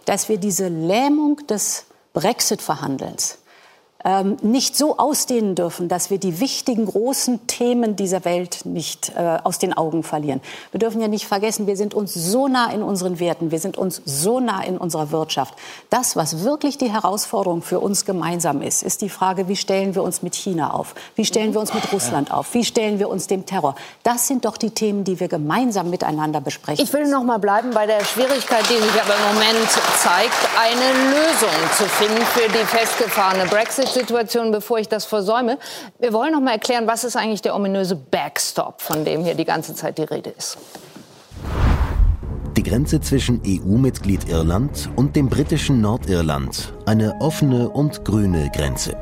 [0.10, 3.38] dass wir diese Lähmung des Brexit-Verhandelns
[4.06, 9.40] ähm, nicht so ausdehnen dürfen, dass wir die wichtigen großen Themen dieser Welt nicht äh,
[9.44, 10.40] aus den Augen verlieren.
[10.72, 13.78] Wir dürfen ja nicht vergessen, wir sind uns so nah in unseren Werten, wir sind
[13.78, 15.54] uns so nah in unserer Wirtschaft.
[15.90, 20.04] Das, was wirklich die Herausforderung für uns gemeinsam ist, ist die Frage, wie stellen wir
[20.04, 20.96] uns mit China auf?
[21.16, 22.54] Wie stellen wir uns mit Russland auf?
[22.54, 23.76] Wie stellen wir uns dem Terror?
[24.04, 26.84] Das sind doch die Themen, die wir gemeinsam miteinander besprechen.
[26.84, 31.10] Ich will noch mal bleiben bei der Schwierigkeit, die sich aber im Moment zeigt, eine
[31.12, 35.58] Lösung zu finden für die festgefahrene Brexit Situation, bevor ich das versäume.
[36.00, 39.46] Wir wollen noch mal erklären, was ist eigentlich der ominöse Backstop, von dem hier die
[39.46, 40.58] ganze Zeit die Rede ist.
[42.58, 46.74] Die Grenze zwischen EU-Mitglied Irland und dem britischen Nordirland.
[46.86, 48.98] Eine offene und grüne Grenze.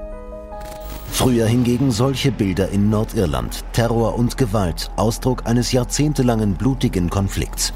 [1.12, 3.64] Früher hingegen solche Bilder in Nordirland.
[3.74, 7.74] Terror und Gewalt, Ausdruck eines jahrzehntelangen blutigen Konflikts.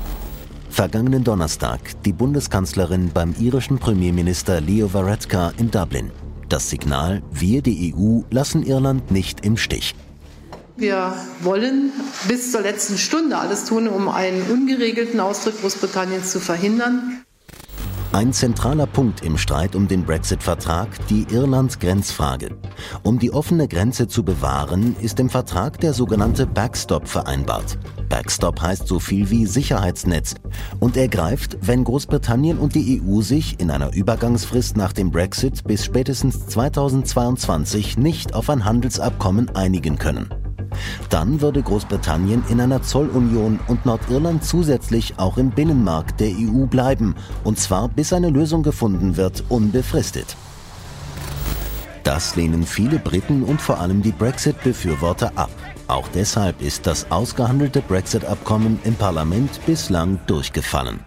[0.69, 6.11] Vergangenen Donnerstag die Bundeskanzlerin beim irischen Premierminister Leo Varadkar in Dublin.
[6.51, 9.95] Das Signal, wir, die EU, lassen Irland nicht im Stich.
[10.75, 11.93] Wir wollen
[12.27, 17.23] bis zur letzten Stunde alles tun, um einen ungeregelten Austritt Großbritanniens zu verhindern.
[18.13, 22.57] Ein zentraler Punkt im Streit um den Brexit-Vertrag die Irland-Grenzfrage.
[23.03, 27.79] Um die offene Grenze zu bewahren, ist im Vertrag der sogenannte Backstop vereinbart.
[28.09, 30.35] Backstop heißt so viel wie Sicherheitsnetz
[30.81, 35.63] und er greift, wenn Großbritannien und die EU sich in einer Übergangsfrist nach dem Brexit
[35.63, 40.27] bis spätestens 2022 nicht auf ein Handelsabkommen einigen können.
[41.09, 47.15] Dann würde Großbritannien in einer Zollunion und Nordirland zusätzlich auch im Binnenmarkt der EU bleiben,
[47.43, 50.35] und zwar bis eine Lösung gefunden wird, unbefristet.
[52.03, 55.51] Das lehnen viele Briten und vor allem die Brexit-Befürworter ab.
[55.87, 60.99] Auch deshalb ist das ausgehandelte Brexit-Abkommen im Parlament bislang durchgefallen.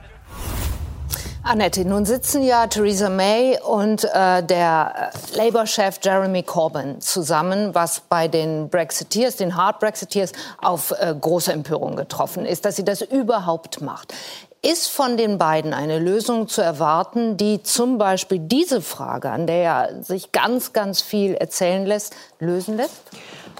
[1.46, 8.00] Annette, nun sitzen ja Theresa May und äh, der äh, Labour-Chef Jeremy Corbyn zusammen, was
[8.08, 13.02] bei den Brexiteers, den Hard Brexiteers, auf äh, große Empörung getroffen ist, dass sie das
[13.02, 14.14] überhaupt macht.
[14.62, 19.58] Ist von den beiden eine Lösung zu erwarten, die zum Beispiel diese Frage, an der
[19.58, 23.02] ja sich ganz, ganz viel erzählen lässt, lösen lässt?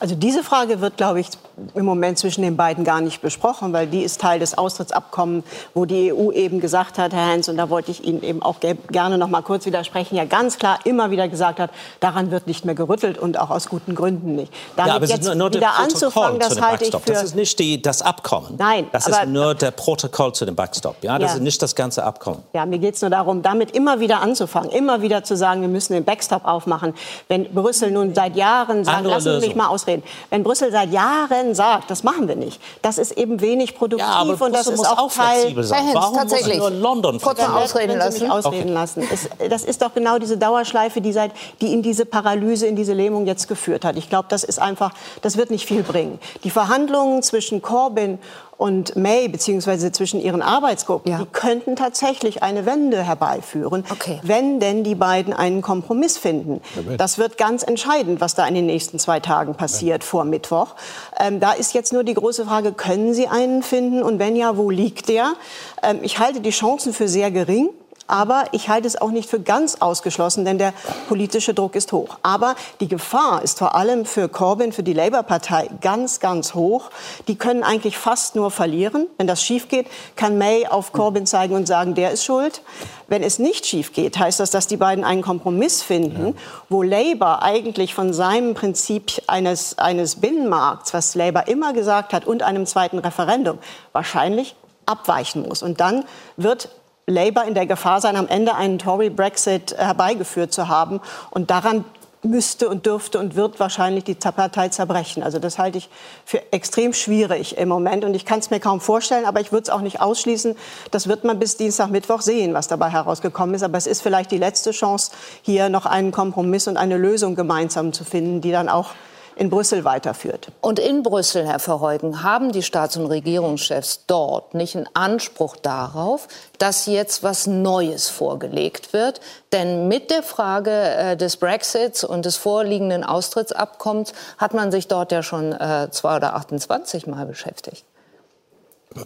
[0.01, 1.29] Also diese Frage wird, glaube ich,
[1.75, 5.85] im Moment zwischen den beiden gar nicht besprochen, weil die ist Teil des Austrittsabkommens, wo
[5.85, 8.57] die EU eben gesagt hat, Herr Hens, und da wollte ich Ihnen eben auch
[8.91, 12.65] gerne noch mal kurz widersprechen, ja ganz klar immer wieder gesagt hat, daran wird nicht
[12.65, 14.53] mehr gerüttelt und auch aus guten Gründen nicht.
[14.77, 17.13] Damit ja, aber jetzt nur, nur wieder anzufangen, das halte ich für...
[17.13, 18.55] Das ist nicht die, das Abkommen.
[18.59, 18.89] Nein.
[18.93, 20.97] Das ist nur der Protokoll zu dem Backstop.
[21.03, 21.37] Ja, das ja.
[21.37, 22.43] ist nicht das ganze Abkommen.
[22.53, 25.69] Ja, mir geht es nur darum, damit immer wieder anzufangen, immer wieder zu sagen, wir
[25.69, 26.95] müssen den Backstop aufmachen.
[27.29, 31.44] Wenn Brüssel nun seit Jahren sagt, lassen Sie mich mal ausreden, wenn Brüssel seit Jahren
[31.53, 34.87] sagt, das machen wir nicht, das ist eben wenig produktiv ja, aber und das ist
[34.87, 35.53] auch, auch Teil.
[35.65, 35.91] Sein.
[35.93, 36.59] Warum tatsächlich.
[36.59, 38.31] muss nur London Kurz mal ausreden lassen.
[38.31, 38.73] Ausreden okay.
[38.73, 39.09] lassen.
[39.13, 42.93] Es, das ist doch genau diese Dauerschleife, die, seit, die in diese Paralyse, in diese
[42.93, 43.97] Lähmung jetzt geführt hat.
[43.97, 46.19] Ich glaube, das ist einfach, das wird nicht viel bringen.
[46.45, 48.19] Die Verhandlungen zwischen Corbyn
[48.57, 51.19] und May beziehungsweise zwischen ihren Arbeitsgruppen, ja.
[51.19, 54.21] die könnten tatsächlich eine Wende herbeiführen, okay.
[54.23, 56.61] wenn denn die beiden einen Kompromiss finden.
[56.97, 60.09] Das wird ganz entscheidend, was da in den nächsten zwei Tagen passiert ja.
[60.09, 60.75] vor Mittwoch.
[61.19, 64.57] Ähm, da ist jetzt nur die große Frage, können Sie einen finden und wenn ja,
[64.57, 65.35] wo liegt der?
[65.83, 67.71] Ähm, ich halte die Chancen für sehr gering.
[68.07, 70.75] Aber ich halte es auch nicht für ganz ausgeschlossen, denn der
[71.09, 72.19] politische Druck ist hoch.
[72.23, 76.91] Aber die Gefahr ist vor allem für Corbyn, für die Labour-Partei ganz, ganz hoch.
[77.29, 79.07] Die können eigentlich fast nur verlieren.
[79.17, 79.87] Wenn das schief geht,
[80.17, 82.63] kann May auf Corbyn zeigen und sagen, der ist schuld.
[83.09, 86.33] Wenn es nicht schief geht, heißt das, dass die beiden einen Kompromiss finden, ja.
[86.69, 92.43] wo Labour eigentlich von seinem Prinzip eines, eines Binnenmarkts, was Labour immer gesagt hat, und
[92.43, 93.59] einem zweiten Referendum
[93.93, 95.63] wahrscheinlich abweichen muss.
[95.63, 96.05] Und dann
[96.37, 96.69] wird
[97.07, 101.01] Labour in der Gefahr sein, am Ende einen Tory-Brexit herbeigeführt zu haben.
[101.31, 101.85] Und daran
[102.25, 105.23] müsste und dürfte und wird wahrscheinlich die Partei zerbrechen.
[105.23, 105.89] Also das halte ich
[106.25, 109.65] für extrem schwierig im Moment und ich kann es mir kaum vorstellen, aber ich würde
[109.65, 110.57] es auch nicht ausschließen.
[110.91, 113.63] Das wird man bis Dienstag, Mittwoch sehen, was dabei herausgekommen ist.
[113.63, 115.13] Aber es ist vielleicht die letzte Chance,
[115.43, 118.91] hier noch einen Kompromiss und eine Lösung gemeinsam zu finden, die dann auch
[119.37, 120.49] in Brüssel weiterführt.
[120.61, 126.29] Und in Brüssel, Herr Verheugen, haben die Staats- und Regierungschefs dort nicht einen Anspruch darauf,
[126.59, 129.21] dass jetzt was Neues vorgelegt wird?
[129.53, 135.13] Denn mit der Frage äh, des Brexits und des vorliegenden Austrittsabkommens hat man sich dort
[135.13, 137.85] ja schon äh, zwei oder 28 Mal beschäftigt.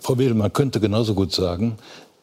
[0.03, 1.79] Frau Wedel, man könnte genauso gut sagen,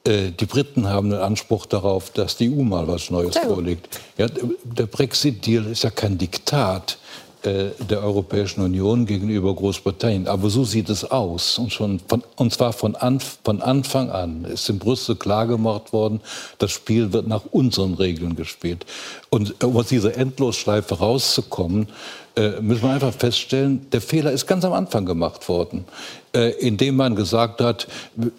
[0.05, 3.99] äh, die Briten haben den Anspruch darauf, dass die EU mal was Neues vorlegt.
[4.17, 4.27] Ja,
[4.63, 6.99] der Brexit-Deal ist ja kein Diktat.
[7.45, 10.27] Äh, der Europäischen Union gegenüber Großbritannien.
[10.27, 11.57] Aber so sieht es aus.
[11.59, 16.21] Und, schon von, und zwar von, Anf von Anfang an ist in Brüssel klargemacht worden,
[16.57, 18.85] das Spiel wird nach unseren Regeln gespielt.
[19.29, 21.87] Und um aus dieser Endlosschleife rauszukommen,
[22.35, 25.85] äh, müssen wir einfach feststellen, der Fehler ist ganz am Anfang gemacht worden,
[26.33, 27.87] äh, indem man gesagt hat,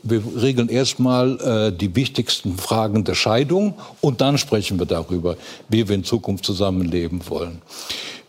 [0.03, 5.37] wir regeln erstmal äh, die wichtigsten Fragen der Scheidung und dann sprechen wir darüber,
[5.69, 7.63] wie wir in Zukunft zusammenleben wollen.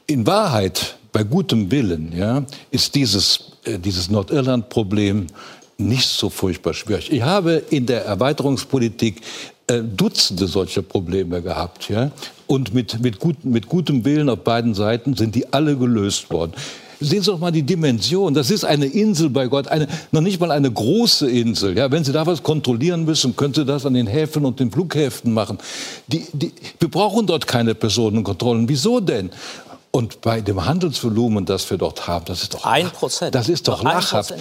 [0.10, 5.28] In Wahrheit, bei gutem Willen, ja, ist dieses, äh, dieses Nordirland-Problem
[5.78, 7.12] nicht so furchtbar schwierig.
[7.12, 9.20] Ich habe in der Erweiterungspolitik
[9.68, 11.90] äh, Dutzende solcher Probleme gehabt.
[11.90, 12.12] Ja?
[12.48, 16.54] Und mit, mit, gut, mit gutem Willen auf beiden Seiten sind die alle gelöst worden.
[17.00, 18.34] Sehen Sie doch mal die Dimension.
[18.34, 21.78] Das ist eine Insel bei Gott, eine, noch nicht mal eine große Insel.
[21.78, 24.72] Ja, wenn Sie da was kontrollieren müssen, können Sie das an den Häfen und den
[24.72, 25.60] Flughäfen machen.
[26.08, 28.68] Die, die, wir brauchen dort keine Personenkontrollen.
[28.68, 29.30] Wieso denn?
[29.98, 33.34] Und bei dem Handelsvolumen, das wir dort haben, das ist doch ein Prozent.
[33.34, 34.32] Das ist doch lachhaft.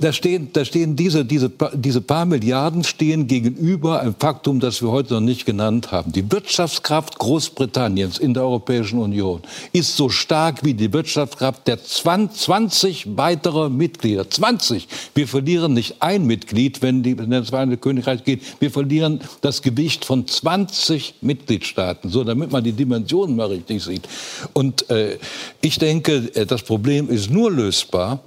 [0.00, 4.92] Da stehen, da stehen diese, diese, diese paar Milliarden stehen gegenüber einem Faktum, das wir
[4.92, 6.12] heute noch nicht genannt haben.
[6.12, 13.16] Die Wirtschaftskraft Großbritanniens in der Europäischen Union ist so stark wie die Wirtschaftskraft der 20
[13.16, 14.30] weiterer Mitglieder.
[14.30, 14.86] 20.
[15.12, 18.42] Wir verlieren nicht ein Mitglied, wenn, die, wenn das Vereinigte Königreich geht.
[18.60, 22.10] Wir verlieren das Gewicht von 20 Mitgliedstaaten.
[22.10, 24.06] So, damit man die Dimensionen mal richtig sieht.
[24.52, 25.18] Und äh,
[25.60, 28.20] ich denke, äh, das Problem ist nur lösbar,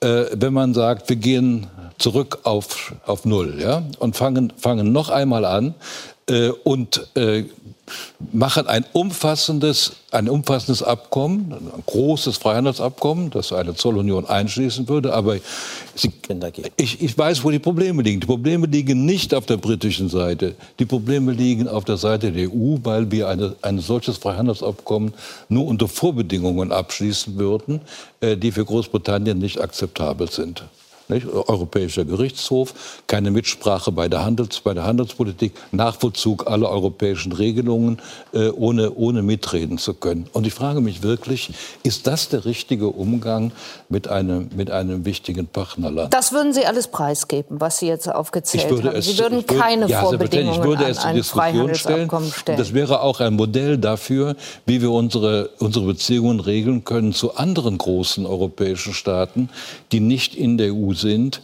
[0.00, 1.66] äh, wenn man sagt, wir gehen
[1.98, 3.82] zurück auf, auf Null ja?
[3.98, 5.74] und fangen, fangen noch einmal an
[6.28, 7.44] äh, und äh,
[8.32, 15.14] machen ein umfassendes, ein umfassendes Abkommen, ein großes Freihandelsabkommen, das eine Zollunion einschließen würde.
[15.14, 15.36] Aber
[15.94, 16.12] Sie,
[16.76, 18.20] ich, ich weiß, wo die Probleme liegen.
[18.20, 20.54] Die Probleme liegen nicht auf der britischen Seite.
[20.78, 25.14] Die Probleme liegen auf der Seite der EU, weil wir eine, ein solches Freihandelsabkommen
[25.48, 27.80] nur unter Vorbedingungen abschließen würden,
[28.20, 30.64] äh, die für Großbritannien nicht akzeptabel sind.
[31.08, 31.26] Nicht?
[31.26, 32.74] Europäischer Gerichtshof,
[33.06, 38.00] keine Mitsprache bei der, Handels, bei der Handelspolitik, Nachvollzug aller europäischen Regelungen,
[38.32, 40.26] äh, ohne, ohne mitreden zu können.
[40.32, 41.50] Und ich frage mich wirklich,
[41.84, 43.52] ist das der richtige Umgang
[43.88, 46.12] mit einem, mit einem wichtigen Partnerland?
[46.12, 48.96] Das würden Sie alles preisgeben, was Sie jetzt aufgezählt haben.
[48.96, 52.58] Es, Sie würden keine ja, Vorbedingungen ich würde es an ein Freihandelsabkommen stellen.
[52.58, 57.78] Das wäre auch ein Modell dafür, wie wir unsere, unsere Beziehungen regeln können zu anderen
[57.78, 59.50] großen europäischen Staaten,
[59.92, 61.40] die nicht in der EU sind,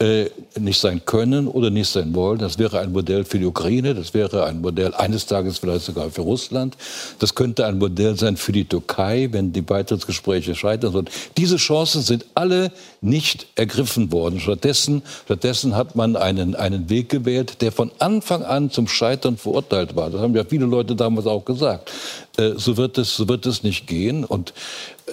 [0.00, 2.38] äh, nicht sein können oder nicht sein wollen.
[2.38, 6.10] Das wäre ein Modell für die Ukraine, das wäre ein Modell eines Tages vielleicht sogar
[6.10, 6.76] für Russland.
[7.20, 11.08] Das könnte ein Modell sein für die Türkei, wenn die Beitrittsgespräche scheitern sollen.
[11.36, 14.40] Diese Chancen sind alle nicht ergriffen worden.
[14.40, 19.94] Stattdessen, stattdessen hat man einen, einen Weg gewählt, der von Anfang an zum Scheitern verurteilt
[19.94, 20.10] war.
[20.10, 21.92] Das haben ja viele Leute damals auch gesagt.
[22.36, 24.24] Äh, so wird es, so wird es nicht gehen.
[24.24, 24.52] Und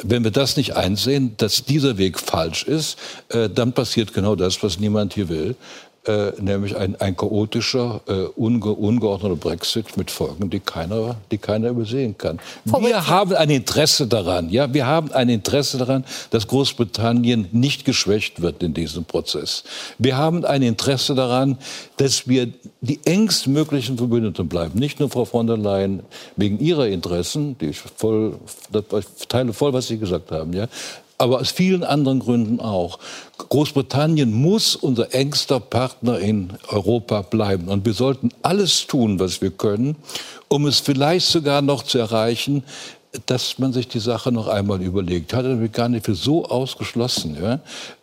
[0.03, 2.97] wenn wir das nicht einsehen, dass dieser Weg falsch ist,
[3.29, 5.55] äh, dann passiert genau das, was niemand hier will
[6.05, 11.69] äh, nämlich ein, ein chaotischer, äh, unge ungeordneter Brexit mit Folgen, die keiner, die keiner
[11.69, 12.39] übersehen kann.
[12.65, 18.41] Wir haben ein Interesse daran, ja, wir haben ein Interesse daran, dass Großbritannien nicht geschwächt
[18.41, 19.63] wird in diesem Prozess.
[19.99, 21.59] Wir haben ein Interesse daran,
[21.97, 24.79] dass wir die engstmöglichen Verbündeten bleiben.
[24.79, 26.01] Nicht nur Frau von der Leyen
[26.35, 28.39] wegen ihrer Interessen, die ich voll,
[28.73, 30.67] ich teile voll, was Sie gesagt haben, ja,
[31.21, 32.97] aber aus vielen anderen Gründen auch.
[33.37, 37.67] Großbritannien muss unser engster Partner in Europa bleiben.
[37.67, 39.95] Und wir sollten alles tun, was wir können,
[40.47, 42.63] um es vielleicht sogar noch zu erreichen,
[43.27, 45.31] dass man sich die Sache noch einmal überlegt.
[45.31, 47.37] Ich hatte nämlich gar nicht für so ausgeschlossen.
[47.39, 47.59] Ja?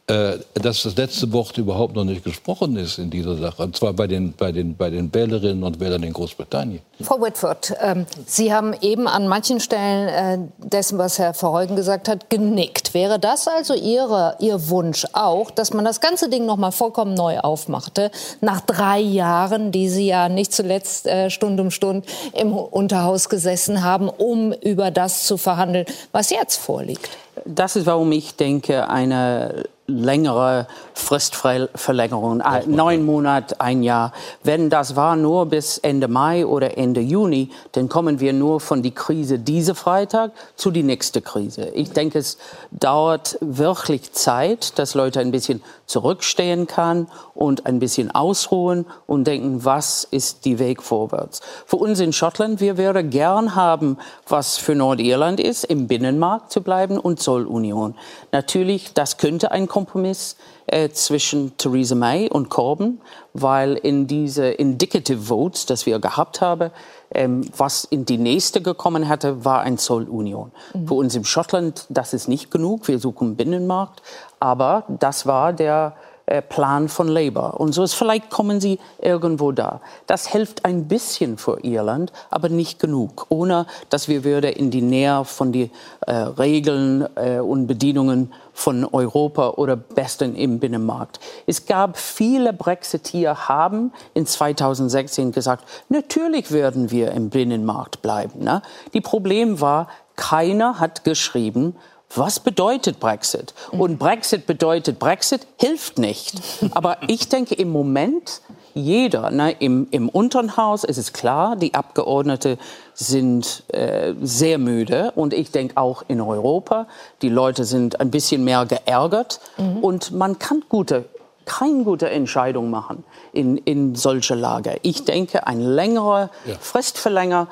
[0.08, 3.62] Äh, dass das letzte Wort überhaupt noch nicht gesprochen ist in dieser Sache.
[3.62, 6.80] Und zwar bei den, bei den, bei den Wählerinnen und Wählern in Großbritannien.
[7.02, 12.08] Frau Whitford, ähm, Sie haben eben an manchen Stellen äh, dessen, was Herr Verheugen gesagt
[12.08, 12.94] hat, genickt.
[12.94, 17.12] Wäre das also Ihre, Ihr Wunsch auch, dass man das ganze Ding noch mal vollkommen
[17.12, 22.54] neu aufmachte, nach drei Jahren, die Sie ja nicht zuletzt äh, Stund um Stund im
[22.54, 27.10] Unterhaus gesessen haben, um über das zu verhandeln, was jetzt vorliegt?
[27.44, 34.12] Das ist, warum ich denke, eine längere Fristverlängerung, äh, neun Monate, ein Jahr.
[34.44, 38.82] Wenn das war nur bis Ende Mai oder Ende Juni, dann kommen wir nur von
[38.82, 41.70] der Krise diese Freitag zu die nächste Krise.
[41.70, 42.36] Ich denke, es
[42.70, 49.64] dauert wirklich Zeit, dass Leute ein bisschen zurückstehen kann und ein bisschen ausruhen und denken,
[49.64, 51.40] was ist die Weg vorwärts.
[51.64, 53.96] Für uns in Schottland, wir würden gern haben,
[54.28, 57.94] was für Nordirland ist, im Binnenmarkt zu bleiben und Zollunion.
[58.32, 60.36] Natürlich, das könnte ein Kompromiss
[60.66, 63.00] äh, zwischen Theresa May und Corbyn,
[63.32, 66.72] weil in diese Indicative Votes, das wir gehabt haben,
[67.14, 70.50] ähm, was in die nächste gekommen hätte, war ein Zollunion.
[70.74, 70.88] Mhm.
[70.88, 72.88] Für uns in Schottland, das ist nicht genug.
[72.88, 74.02] Wir suchen Binnenmarkt.
[74.40, 75.94] Aber das war der
[76.42, 77.58] Plan von Labour.
[77.58, 79.80] Und so ist vielleicht kommen sie irgendwo da.
[80.06, 84.82] Das hilft ein bisschen für Irland, aber nicht genug, ohne dass wir würde in die
[84.82, 85.70] Nähe von den
[86.06, 91.20] äh, Regeln äh, und Bedienungen von Europa oder besten im Binnenmarkt.
[91.46, 98.42] Es gab viele Brexiteer haben in 2016 gesagt, natürlich werden wir im Binnenmarkt bleiben.
[98.42, 98.62] Ne?
[98.94, 101.76] Die Problem war, keiner hat geschrieben,
[102.14, 103.52] was bedeutet Brexit?
[103.70, 106.40] Und Brexit bedeutet, Brexit hilft nicht.
[106.72, 108.40] Aber ich denke im Moment,
[108.74, 112.58] jeder, ne, im, im unteren Haus ist es klar, die Abgeordneten
[112.94, 115.12] sind äh, sehr müde.
[115.16, 116.86] Und ich denke auch in Europa,
[117.20, 119.40] die Leute sind ein bisschen mehr geärgert.
[119.58, 119.78] Mhm.
[119.78, 121.04] Und man kann gute
[121.48, 124.78] keine gute Entscheidung machen in, in solche Lage.
[124.82, 126.54] Ich denke, ein längerer ja.
[126.60, 127.48] Fristverlänger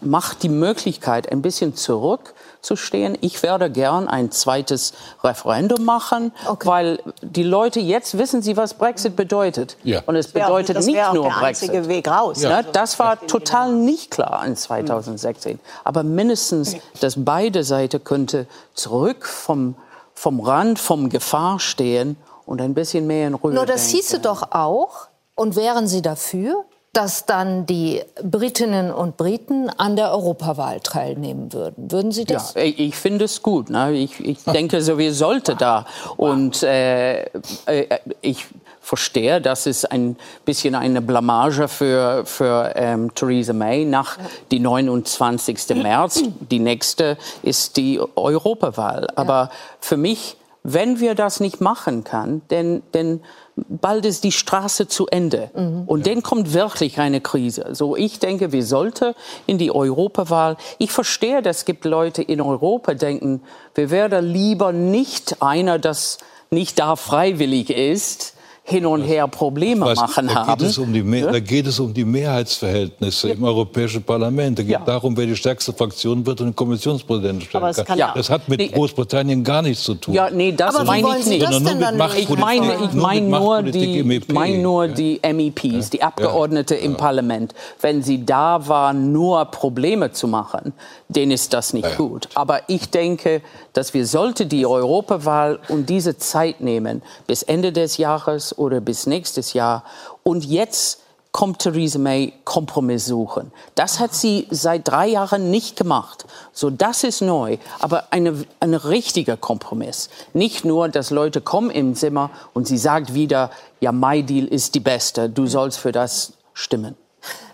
[0.00, 3.16] macht die Möglichkeit ein bisschen zurück zu stehen.
[3.20, 4.92] Ich werde gern ein zweites
[5.22, 6.68] Referendum machen, okay.
[6.68, 9.76] weil die Leute jetzt wissen sie, was Brexit bedeutet.
[9.84, 10.02] Ja.
[10.06, 11.88] Und es bedeutet das nicht auch nur der Brexit.
[11.88, 12.42] Weg raus.
[12.42, 12.62] Ja.
[12.62, 12.68] Ne?
[12.72, 15.60] Das war total nicht klar in 2016.
[15.84, 19.76] Aber mindestens, dass beide Seiten könnte zurück vom,
[20.14, 22.16] vom Rand, vom Gefahr stehen
[22.46, 23.96] und ein bisschen mehr in Ruhe Nur das denken.
[23.96, 26.64] hieße doch auch, und wären Sie dafür,
[26.96, 31.92] dass dann die Britinnen und Briten an der Europawahl teilnehmen würden.
[31.92, 32.54] Würden Sie das?
[32.54, 33.68] Ja, ich finde es gut.
[33.68, 33.92] Ne?
[33.92, 35.84] Ich, ich denke, so wir sollte da.
[36.16, 37.24] Und äh,
[37.66, 38.46] äh, ich
[38.80, 44.16] verstehe, dass es ein bisschen eine Blamage für, für ähm, Theresa May nach
[44.50, 45.82] die 29.
[45.82, 46.22] März.
[46.50, 49.08] Die nächste ist die Europawahl.
[49.16, 53.20] Aber für mich, wenn wir das nicht machen kann, denn, denn
[53.56, 55.50] bald ist die Straße zu Ende.
[55.54, 55.84] Mhm.
[55.86, 57.68] Und dann kommt wirklich eine Krise.
[57.72, 59.14] So, ich denke, wir sollten
[59.46, 60.56] in die Europawahl.
[60.78, 63.42] Ich verstehe, dass es gibt Leute in Europa, denken,
[63.74, 66.18] wir werden lieber nicht einer, das
[66.50, 68.35] nicht da freiwillig ist,
[68.68, 70.58] hin und her Probleme Was, machen da haben.
[70.58, 71.30] Geht es um die, Mehr- Ja?
[71.32, 74.58] Da geht es um die Mehrheitsverhältnisse im Europäischen Parlament.
[74.58, 74.80] Da geht Ja.
[74.80, 77.86] darum, wer die stärkste Fraktion wird und den Kommissionspräsidenten stellen Aber es kann.
[77.86, 78.68] kann ja- Das hat mit Nee.
[78.68, 80.14] Großbritannien gar nichts zu tun.
[80.14, 81.42] Ja, nee, das meine ich nicht.
[81.42, 84.88] das denn dann ich meine, ich Nur meine nur die, im ich EP, meine nur
[84.88, 87.54] die MEPs, die Abgeordnete im Parlament.
[87.80, 90.72] Wenn sie da waren, nur Probleme zu machen,
[91.08, 92.28] denen ist das nicht gut.
[92.34, 93.42] Aber ich denke,
[93.76, 99.06] dass wir sollte die Europawahl und diese Zeit nehmen bis Ende des Jahres oder bis
[99.06, 99.84] nächstes Jahr
[100.22, 101.00] und jetzt
[101.30, 103.52] kommt Theresa May Kompromiss suchen.
[103.74, 106.24] Das hat sie seit drei Jahren nicht gemacht.
[106.54, 110.08] So, das ist neu, aber eine, ein richtiger Kompromiss.
[110.32, 113.50] Nicht nur, dass Leute kommen im Zimmer und sie sagt wieder,
[113.80, 116.96] ja, my deal ist die beste, du sollst für das stimmen.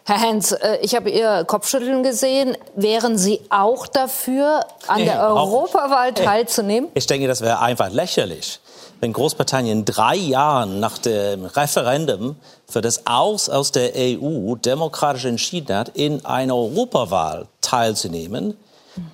[0.04, 2.56] Herr Hens, äh, ich habe Ihr Kopfschütteln gesehen.
[2.74, 5.22] Wären Sie auch dafür, an der.
[5.22, 6.90] Europawahl teilzunehmen?
[6.94, 8.58] Ich denke, das wäre einfach lächerlich,
[9.00, 12.36] wenn Großbritannien drei Jahre nach dem Referendum
[12.66, 18.56] für das Aus aus der EU demokratisch entschieden hat, in einer Europawahl teilzunehmen.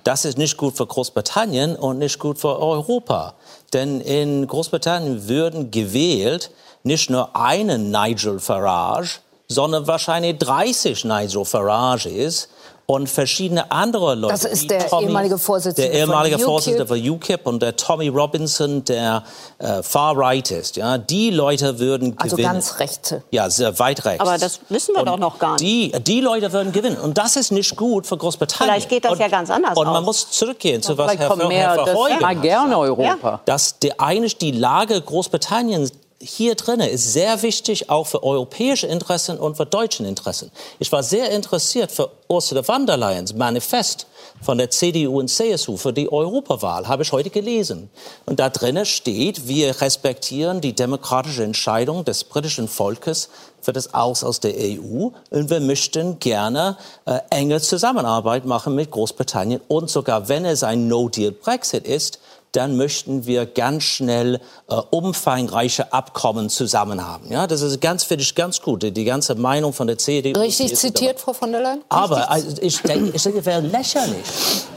[0.03, 3.35] Das ist nicht gut für Großbritannien und nicht gut für Europa.
[3.73, 6.51] Denn in Großbritannien würden gewählt
[6.83, 9.19] nicht nur einen Nigel Farage,
[9.49, 12.49] sondern wahrscheinlich 30 Nigel Farages
[12.85, 14.33] und verschiedene andere Leute.
[14.33, 16.49] Das ist der ehemalige Vorsitzende Der ehemalige von UKIP.
[16.53, 19.23] Vorsitzende von UKIP und der Tommy Robinson, der
[19.59, 20.75] äh, far right ist.
[20.75, 22.53] Ja, die Leute würden Also gewinnen.
[22.53, 23.21] ganz rechte.
[23.29, 24.21] Ja, sehr weit rechts.
[24.21, 25.61] Aber das wissen wir Und doch noch gar nicht.
[25.61, 26.97] Die, die Leute würden gewinnen.
[26.97, 28.71] Und das ist nicht gut für Großbritannien.
[28.73, 30.05] Vielleicht geht das und, ja ganz anders Und man aus.
[30.05, 32.99] muss zurückgehen zu was Herr, Ver- Herr das Verheugen mag hat gerne gesagt.
[32.99, 33.41] Europa.
[33.45, 35.91] Dass die, eigentlich die Lage Großbritanniens
[36.21, 40.51] hier drin ist sehr wichtig, auch für europäische Interessen und für deutsche Interessen.
[40.77, 44.05] Ich war sehr interessiert für Ursula von der Leyens Manifest
[44.41, 47.89] von der CDU und CSU für die Europawahl, habe ich heute gelesen.
[48.25, 53.29] Und da drinnen steht, wir respektieren die demokratische Entscheidung des britischen Volkes
[53.61, 58.91] für das Aus aus der EU und wir möchten gerne äh, enge Zusammenarbeit machen mit
[58.91, 62.19] Großbritannien und sogar wenn es ein No-Deal-Brexit ist,
[62.51, 64.39] dann möchten wir ganz schnell
[64.69, 67.31] äh, umfangreiche Abkommen zusammen haben.
[67.31, 68.83] Ja, das ist ganz, finde ich ganz gut.
[68.83, 70.39] Die ganze Meinung von der CDU.
[70.39, 71.81] Richtig zitiert, Frau von der Leyen?
[71.89, 74.23] aber also, ich denke, ich denke, es wäre lächerlich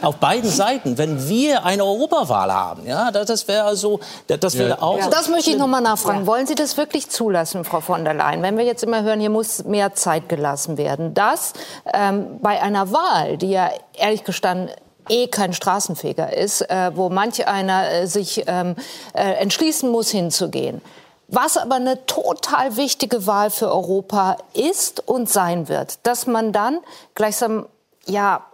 [0.02, 2.86] auf beiden Seiten, wenn wir eine Europawahl haben.
[2.86, 5.00] Ja, das, das wäre so, das, das wäre auch.
[5.00, 6.26] so Das möchte ich noch mal nachfragen.
[6.26, 8.42] Wollen Sie das wirklich zulassen, Frau von der Leyen?
[8.42, 11.52] Wenn wir jetzt immer hören, hier muss mehr Zeit gelassen werden, dass
[11.92, 14.70] ähm, bei einer Wahl, die ja ehrlich gestanden
[15.12, 18.74] eh kein Straßenfeger ist, äh, wo manch einer äh, sich ähm,
[19.12, 20.80] äh, entschließen muss, hinzugehen.
[21.28, 26.78] Was aber eine total wichtige Wahl für Europa ist und sein wird, dass man dann
[27.14, 27.66] gleichsam
[28.06, 28.44] ja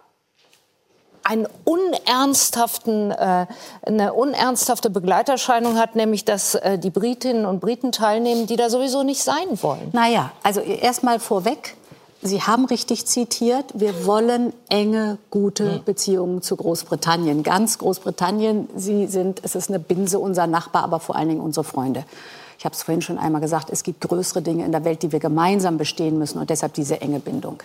[1.23, 3.45] einen unernsthaften, äh,
[3.85, 9.03] eine unernsthafte Begleiterscheinung hat, nämlich dass äh, die Britinnen und Briten teilnehmen, die da sowieso
[9.03, 9.89] nicht sein wollen.
[9.91, 11.75] Naja, also erst mal vorweg.
[12.21, 17.43] Sie haben richtig zitiert, wir wollen enge, gute Beziehungen zu Großbritannien.
[17.43, 21.63] Ganz Großbritannien, Sie sind, es ist eine Binse, unser Nachbar, aber vor allen Dingen unsere
[21.63, 22.03] Freunde.
[22.57, 25.13] Ich habe es vorhin schon einmal gesagt, es gibt größere Dinge in der Welt, die
[25.13, 27.63] wir gemeinsam bestehen müssen und deshalb diese enge Bindung.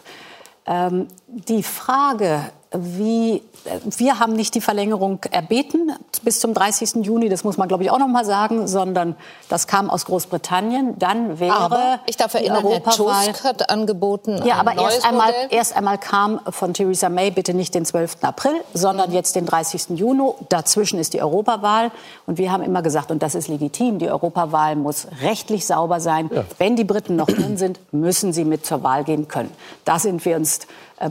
[0.67, 2.41] Ähm, die Frage,
[2.77, 3.43] wie,
[3.85, 7.05] wir haben nicht die Verlängerung erbeten bis zum 30.
[7.07, 9.17] Juni, das muss man glaube ich auch noch mal sagen, sondern
[9.49, 10.99] das kam aus Großbritannien.
[10.99, 14.75] Dann wäre Aber ich darf die erinnern, Herr Europawahl- Tusk hat angeboten, ja, ein aber
[14.75, 15.49] neues erst einmal, Modell.
[15.51, 18.17] erst einmal kam von Theresa May bitte nicht den 12.
[18.23, 19.97] April, sondern jetzt den 30.
[19.99, 20.33] Juni.
[20.49, 21.91] Dazwischen ist die Europawahl.
[22.27, 26.31] Und wir haben immer gesagt, und das ist legitim, die Europawahl muss rechtlich sauber sein.
[26.59, 29.51] Wenn die Briten noch drin sind, müssen sie mit zur Wahl gehen können.
[29.85, 30.61] Da sind wir uns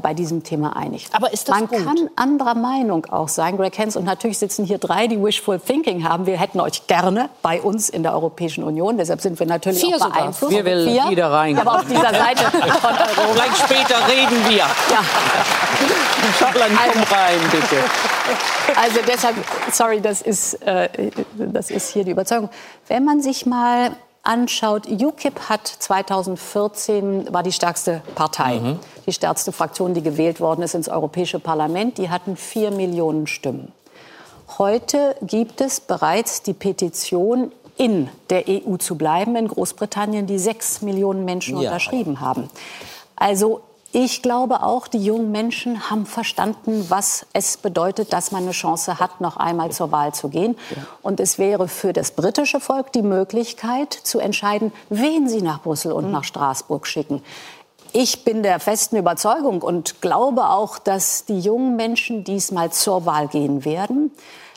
[0.02, 1.08] bei diesem Thema einig.
[1.14, 1.86] Aber ist das Man gut?
[1.86, 3.96] kann anderer Meinung auch sein, Greg Hens.
[3.96, 6.26] Und natürlich sitzen hier drei, die Wishful Thinking haben.
[6.26, 8.98] Wir hätten euch gerne bei uns in der Europäischen Union.
[8.98, 10.54] Deshalb sind wir natürlich Vier auch beeinflusst.
[10.54, 11.10] Wir will Vier.
[11.10, 11.58] wieder rein.
[11.60, 12.62] Aber auf dieser Seite von
[12.92, 13.34] Europa.
[13.34, 14.58] Vielleicht später reden wir.
[14.58, 15.04] Ja.
[16.40, 17.78] Schottland, komm rein, bitte.
[18.76, 19.36] Also deshalb,
[19.72, 20.90] sorry, das ist, äh,
[21.36, 22.50] das ist hier die Überzeugung.
[22.88, 23.92] Wenn man sich mal
[24.24, 30.76] anschaut, UKIP hat 2014 war die stärkste Partei, die stärkste Fraktion, die gewählt worden ist
[30.76, 31.98] ins Europäische Parlament.
[31.98, 33.72] Die hatten vier Millionen Stimmen.
[34.58, 40.82] Heute gibt es bereits die Petition, in der EU zu bleiben, in Großbritannien, die sechs
[40.84, 41.70] Millionen Menschen Ja.
[41.70, 42.50] unterschrieben haben.
[43.16, 43.62] Also
[43.96, 49.00] ich glaube auch, die jungen Menschen haben verstanden, was es bedeutet, dass man eine Chance
[49.00, 50.56] hat, noch einmal zur Wahl zu gehen.
[51.04, 55.92] Und es wäre für das britische Volk die Möglichkeit zu entscheiden, wen sie nach Brüssel
[55.92, 57.22] und nach Straßburg schicken.
[57.96, 63.28] Ich bin der festen Überzeugung und glaube auch, dass die jungen Menschen diesmal zur Wahl
[63.28, 64.12] gehen werden.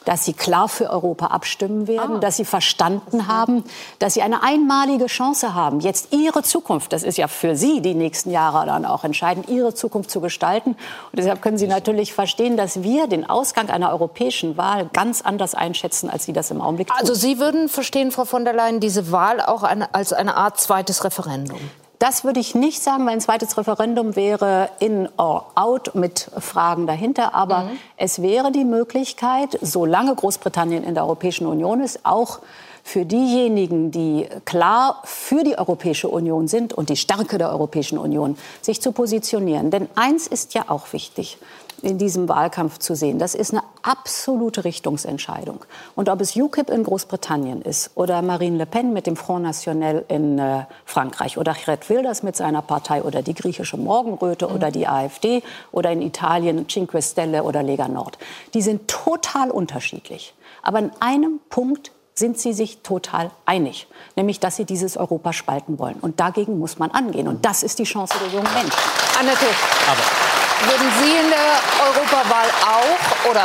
[0.06, 2.20] dass sie klar für Europa abstimmen werden, ah.
[2.20, 3.64] dass sie verstanden haben,
[3.98, 7.94] dass sie eine einmalige Chance haben, jetzt ihre Zukunft, das ist ja für sie die
[7.94, 10.70] nächsten Jahre dann auch entscheidend, ihre Zukunft zu gestalten.
[10.70, 15.56] Und deshalb können Sie natürlich verstehen, dass wir den Ausgang einer europäischen Wahl ganz anders
[15.56, 16.96] einschätzen, als Sie das im Augenblick tun.
[17.00, 20.60] Also Sie würden verstehen, Frau von der Leyen, diese Wahl auch eine, als eine Art
[20.60, 21.58] zweites Referendum?
[21.98, 26.86] Das würde ich nicht sagen, weil ein zweites Referendum wäre in or out mit Fragen
[26.86, 27.34] dahinter.
[27.34, 27.78] Aber mhm.
[27.96, 32.40] es wäre die Möglichkeit, solange Großbritannien in der Europäischen Union ist, auch
[32.82, 38.38] für diejenigen, die klar für die Europäische Union sind und die Stärke der Europäischen Union,
[38.60, 39.70] sich zu positionieren.
[39.70, 41.38] Denn eins ist ja auch wichtig
[41.82, 43.18] in diesem Wahlkampf zu sehen.
[43.18, 45.64] Das ist eine absolute Richtungsentscheidung.
[45.94, 50.04] Und ob es UKIP in Großbritannien ist oder Marine Le Pen mit dem Front National
[50.08, 54.54] in äh, Frankreich oder Geert Wilders mit seiner Partei oder die griechische Morgenröte mhm.
[54.54, 58.18] oder die AfD oder in Italien Cinque Stelle oder Lega Nord.
[58.54, 60.34] Die sind total unterschiedlich.
[60.62, 65.78] Aber in einem Punkt sind sie sich total einig, nämlich dass sie dieses Europa spalten
[65.78, 65.96] wollen.
[66.00, 67.28] Und dagegen muss man angehen.
[67.28, 68.80] Und das ist die Chance der jungen Menschen.
[69.18, 69.46] Annette,
[69.86, 70.45] Aber.
[70.64, 73.44] Würden Sie in der Europawahl auch oder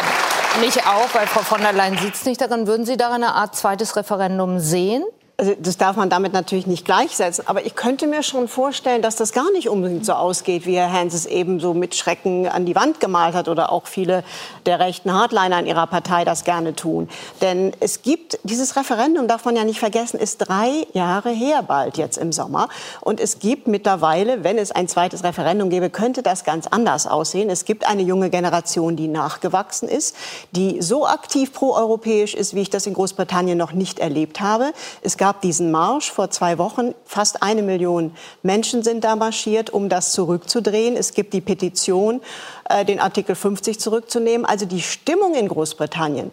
[0.61, 3.55] nicht auch, weil Frau von der Leyen sitzt nicht darin, würden Sie darin eine Art
[3.55, 5.03] zweites Referendum sehen?
[5.41, 7.47] Also das darf man damit natürlich nicht gleichsetzen.
[7.47, 10.93] Aber ich könnte mir schon vorstellen, dass das gar nicht unbedingt so ausgeht, wie Herr
[10.93, 14.23] Hans es eben so mit Schrecken an die Wand gemalt hat oder auch viele
[14.67, 17.09] der rechten Hardliner in ihrer Partei das gerne tun.
[17.41, 21.97] Denn es gibt, dieses Referendum, darf man ja nicht vergessen, ist drei Jahre her bald
[21.97, 22.69] jetzt im Sommer.
[22.99, 27.49] Und es gibt mittlerweile, wenn es ein zweites Referendum gäbe, könnte das ganz anders aussehen.
[27.49, 30.15] Es gibt eine junge Generation, die nachgewachsen ist,
[30.51, 34.71] die so aktiv proeuropäisch ist, wie ich das in Großbritannien noch nicht erlebt habe.
[35.01, 36.93] Es gab gab diesen Marsch vor zwei Wochen.
[37.05, 38.13] Fast eine Million
[38.43, 40.97] Menschen sind da marschiert, um das zurückzudrehen.
[40.97, 42.19] Es gibt die Petition,
[42.67, 44.45] äh, den Artikel 50 zurückzunehmen.
[44.45, 46.31] Also die Stimmung in Großbritannien,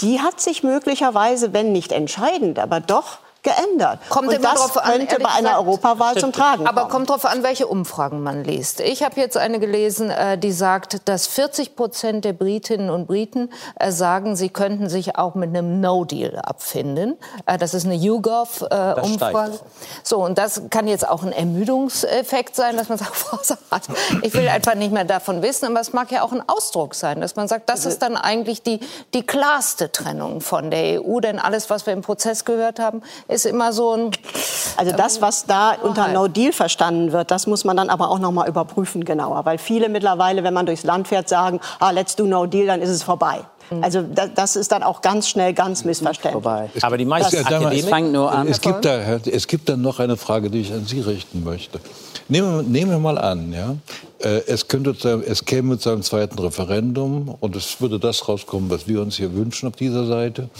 [0.00, 3.98] die hat sich möglicherweise, wenn nicht entscheidend, aber doch geändert.
[4.08, 6.68] Kommt und das drauf an, könnte bei einer gesagt, Europawahl zum Tragen kommen.
[6.68, 8.80] Aber kommt darauf an, welche Umfragen man liest.
[8.80, 13.50] Ich habe jetzt eine gelesen, äh, die sagt, dass 40 Prozent der Britinnen und Briten
[13.80, 17.18] äh, sagen, sie könnten sich auch mit einem No-Deal abfinden.
[17.46, 19.58] Äh, das ist eine YouGov-Umfrage.
[20.04, 23.88] so, und das kann jetzt auch ein Ermüdungseffekt sein, dass man sagt, Frau Sarat,
[24.22, 25.66] ich will einfach nicht mehr davon wissen.
[25.66, 28.62] Aber es mag ja auch ein Ausdruck sein, dass man sagt, das ist dann eigentlich
[28.62, 28.78] die,
[29.14, 31.18] die klarste Trennung von der EU.
[31.18, 33.02] Denn alles, was wir im Prozess gehört haben,
[33.32, 34.10] ist immer so ein.
[34.76, 38.18] Also das, was da unter No Deal verstanden wird, das muss man dann aber auch
[38.18, 42.16] noch mal überprüfen genauer, weil viele mittlerweile, wenn man durchs Land fährt, sagen, ah, let's
[42.16, 43.40] do No Deal, dann ist es vorbei.
[43.70, 43.84] Mhm.
[43.84, 46.84] Also das ist dann auch ganz schnell ganz missverständlich.
[46.84, 48.48] Aber die meisten ja, Akademiker fangen nur an.
[48.48, 51.80] Es gibt, da, es gibt dann noch eine Frage, die ich an Sie richten möchte.
[52.28, 53.74] Nehmen, nehmen wir mal an, ja,
[54.22, 54.94] es, könnte,
[55.26, 59.34] es käme zu einem zweiten Referendum und es würde das rauskommen, was wir uns hier
[59.34, 60.48] wünschen auf dieser Seite.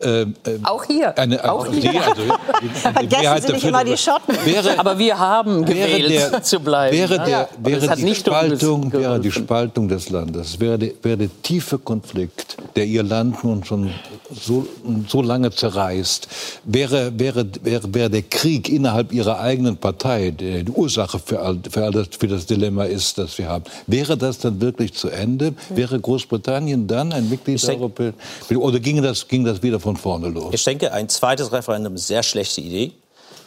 [0.00, 1.18] Ähm, ähm, auch hier.
[1.18, 1.90] Eine, auch hier.
[1.90, 4.36] Die, also, die, die Vergessen Sie nicht immer die Schotten.
[4.44, 6.96] Wäre, Aber wir haben gewählt, der, zu bleiben.
[6.96, 11.78] Wäre, der, wäre, die Spaltung, wäre die Spaltung des Landes, wäre, der, wäre der tiefe
[11.78, 13.90] Konflikt, der Ihr Land nun schon
[14.30, 14.66] so,
[15.08, 16.28] so lange zerreißt,
[16.64, 21.58] wäre, wäre, wäre, wäre der Krieg innerhalb Ihrer eigenen Partei die, die Ursache für, all,
[21.70, 23.64] für, all das, für das Dilemma ist, ist, das wir haben.
[23.86, 25.54] Wäre das dann wirklich zu Ende?
[25.70, 30.28] Wäre Großbritannien dann ein Mitglied der Europäischen Oder ging das, ging das wieder von vorne
[30.28, 30.52] los?
[30.52, 32.92] Ich denke, ein zweites Referendum ist eine sehr schlechte Idee.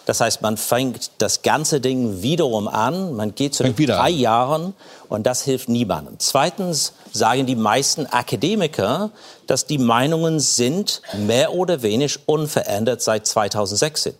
[0.05, 4.17] Das heißt, man fängt das ganze Ding wiederum an, man geht zu den drei an.
[4.17, 4.73] Jahren
[5.09, 6.15] und das hilft niemandem.
[6.17, 9.11] Zweitens sagen die meisten Akademiker,
[9.45, 14.13] dass die Meinungen sind mehr oder weniger unverändert seit 2016.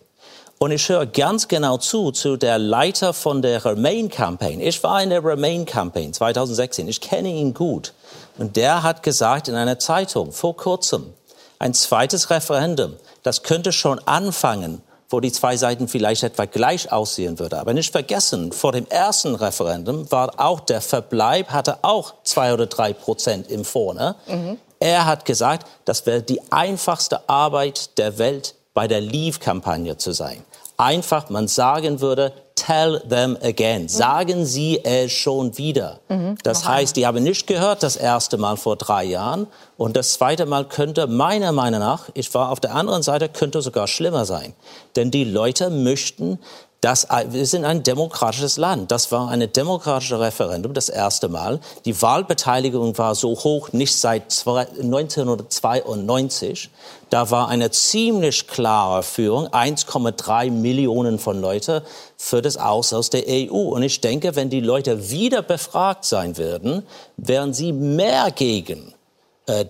[0.62, 4.60] Und ich höre ganz genau zu, zu der Leiter von der Remain-Campaign.
[4.60, 6.86] Ich war in der Remain-Campaign 2016.
[6.86, 7.94] Ich kenne ihn gut.
[8.38, 11.14] Und der hat gesagt in einer Zeitung vor kurzem,
[11.58, 12.94] ein zweites Referendum,
[13.24, 17.58] das könnte schon anfangen, wo die zwei Seiten vielleicht etwa gleich aussehen würde.
[17.58, 22.66] Aber nicht vergessen, vor dem ersten Referendum war auch der Verbleib, hatte auch zwei oder
[22.66, 24.14] drei Prozent im Vorne.
[24.28, 24.58] Mhm.
[24.78, 30.42] Er hat gesagt, das wäre die einfachste Arbeit der Welt, bei der Leave-Kampagne zu sein
[30.82, 33.88] einfach man sagen würde, tell them again.
[33.88, 36.00] Sagen Sie es schon wieder.
[36.08, 36.36] Mhm.
[36.42, 39.46] Das heißt, die haben nicht gehört das erste Mal vor drei Jahren.
[39.76, 43.62] Und das zweite Mal könnte meiner Meinung nach, ich war auf der anderen Seite, könnte
[43.62, 44.54] sogar schlimmer sein.
[44.96, 46.38] Denn die Leute möchten
[46.82, 48.90] das, wir sind ein demokratisches Land.
[48.90, 51.60] Das war ein demokratisches Referendum, das erste Mal.
[51.84, 56.70] Die Wahlbeteiligung war so hoch nicht seit 1992.
[57.08, 61.82] Da war eine ziemlich klare Führung, 1,3 Millionen von Leuten
[62.16, 63.54] für das Aus aus der EU.
[63.54, 66.82] Und ich denke, wenn die Leute wieder befragt sein würden,
[67.16, 69.01] wären sie mehr gegen äh,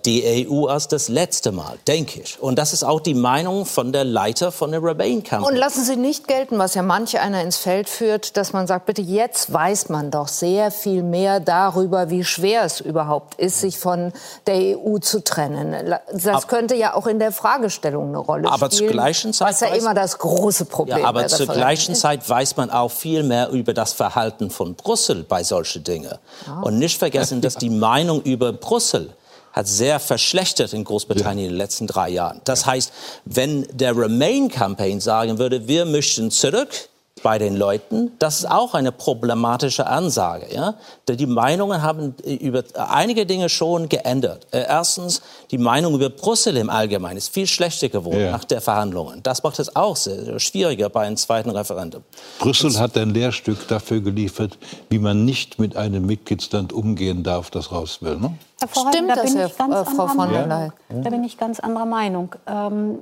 [0.05, 2.39] die EU als das letzte Mal, denke ich.
[2.39, 5.47] Und das ist auch die Meinung von der Leiter von der Remain-Kampagne.
[5.51, 8.85] Und lassen Sie nicht gelten, was ja manch einer ins Feld führt, dass man sagt,
[8.85, 13.79] bitte jetzt weiß man doch sehr viel mehr darüber, wie schwer es überhaupt ist, sich
[13.79, 14.13] von
[14.45, 15.95] der EU zu trennen.
[16.13, 18.89] Das könnte ja auch in der Fragestellung eine Rolle aber spielen.
[18.89, 22.57] Zur gleichen Zeit was ja immer das große Problem ja, aber zur gleichen Zeit weiß
[22.57, 26.13] man auch viel mehr über das Verhalten von Brüssel bei solchen Dingen.
[26.45, 26.59] Ja.
[26.61, 29.15] Und nicht vergessen, dass die Meinung über Brüssel
[29.53, 31.45] hat sehr verschlechtert in Großbritannien ja.
[31.45, 32.41] in den letzten drei Jahren.
[32.43, 32.91] Das heißt,
[33.25, 36.89] wenn der Remain-Campaign sagen würde, wir möchten zurück
[37.23, 40.53] bei den Leuten, das ist auch eine problematische Ansage.
[40.53, 40.75] Ja?
[41.07, 44.45] Die Meinungen haben über einige Dinge schon geändert.
[44.51, 48.31] Äh, erstens, die Meinung über Brüssel im Allgemeinen ist viel schlechter geworden ja.
[48.31, 49.23] nach der Verhandlungen.
[49.23, 52.03] Das macht es auch sehr, schwieriger bei einem zweiten Referendum.
[52.39, 54.57] Brüssel Und, hat ein Lehrstück dafür geliefert,
[54.89, 58.17] wie man nicht mit einem Mitgliedsland umgehen darf, das raus will.
[58.17, 58.37] Ne?
[58.71, 60.73] Stimmt da bin das, ich ganz äh, Frau von der Leyen?
[60.89, 62.35] Da bin ich ganz anderer Meinung.
[62.47, 62.99] Ähm,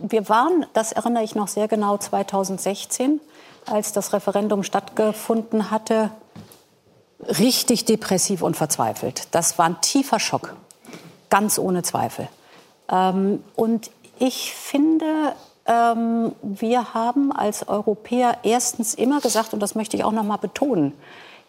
[0.00, 3.20] wir waren, das erinnere ich noch sehr genau, 2016
[3.66, 6.10] als das Referendum stattgefunden hatte,
[7.26, 9.28] richtig depressiv und verzweifelt.
[9.30, 10.54] Das war ein tiefer Schock,
[11.30, 12.28] ganz ohne Zweifel.
[12.90, 15.34] Ähm, und ich finde,
[15.66, 20.36] ähm, wir haben als Europäer erstens immer gesagt, und das möchte ich auch noch mal
[20.36, 20.92] betonen,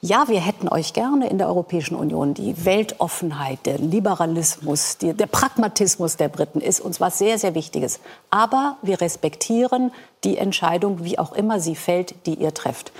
[0.02, 2.34] ja, wir hätten euch gerne in der Europäischen Union.
[2.34, 8.00] Die Weltoffenheit, der Liberalismus, die, der Pragmatismus der Briten ist uns was sehr, sehr Wichtiges.
[8.30, 9.91] Aber wir respektieren
[10.24, 12.91] die Entscheidung, wie auch immer sie fällt, die ihr trefft.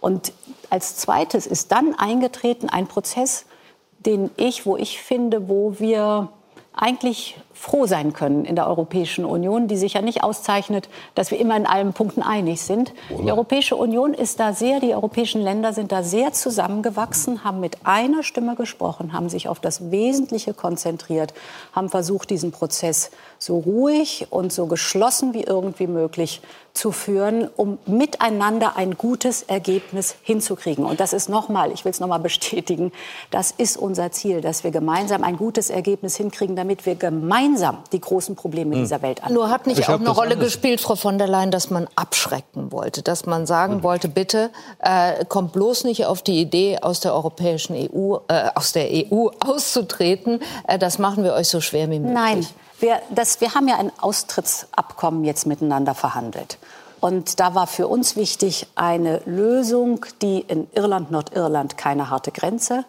[0.00, 0.32] Und
[0.70, 3.44] als zweites ist dann eingetreten ein Prozess,
[4.04, 6.28] den ich, wo ich finde, wo wir
[6.72, 11.40] eigentlich froh sein können in der Europäischen Union, die sich ja nicht auszeichnet, dass wir
[11.40, 12.92] immer in allen Punkten einig sind.
[13.08, 13.22] Oder?
[13.22, 17.78] Die Europäische Union ist da sehr, die europäischen Länder sind da sehr zusammengewachsen, haben mit
[17.84, 21.32] einer Stimme gesprochen, haben sich auf das Wesentliche konzentriert,
[21.72, 26.42] haben versucht, diesen Prozess so ruhig und so geschlossen wie irgendwie möglich
[26.74, 30.84] zu führen, um miteinander ein gutes Ergebnis hinzukriegen.
[30.84, 32.90] Und das ist nochmal, ich will es nochmal bestätigen,
[33.30, 38.00] das ist unser Ziel, dass wir gemeinsam ein gutes Ergebnis hinkriegen, damit wir gemeinsam die
[38.00, 38.82] großen Probleme hm.
[38.82, 39.34] dieser Welt angehen.
[39.36, 42.72] Nur hat nicht ich auch eine Rolle gespielt, Frau von der Leyen, dass man abschrecken
[42.72, 43.82] wollte, dass man sagen hm.
[43.84, 44.50] wollte, bitte
[44.80, 49.28] äh, kommt bloß nicht auf die Idee, aus der europäischen EU, äh, aus der EU
[49.38, 50.40] auszutreten.
[50.66, 52.14] Äh, das machen wir euch so schwer wie möglich.
[52.14, 52.46] Nein,
[52.80, 56.58] wir, das, wir haben ja ein Austrittsabkommen jetzt miteinander verhandelt.
[57.04, 62.86] Und da war für uns wichtig eine Lösung, die in Irland, Nordirland keine harte Grenze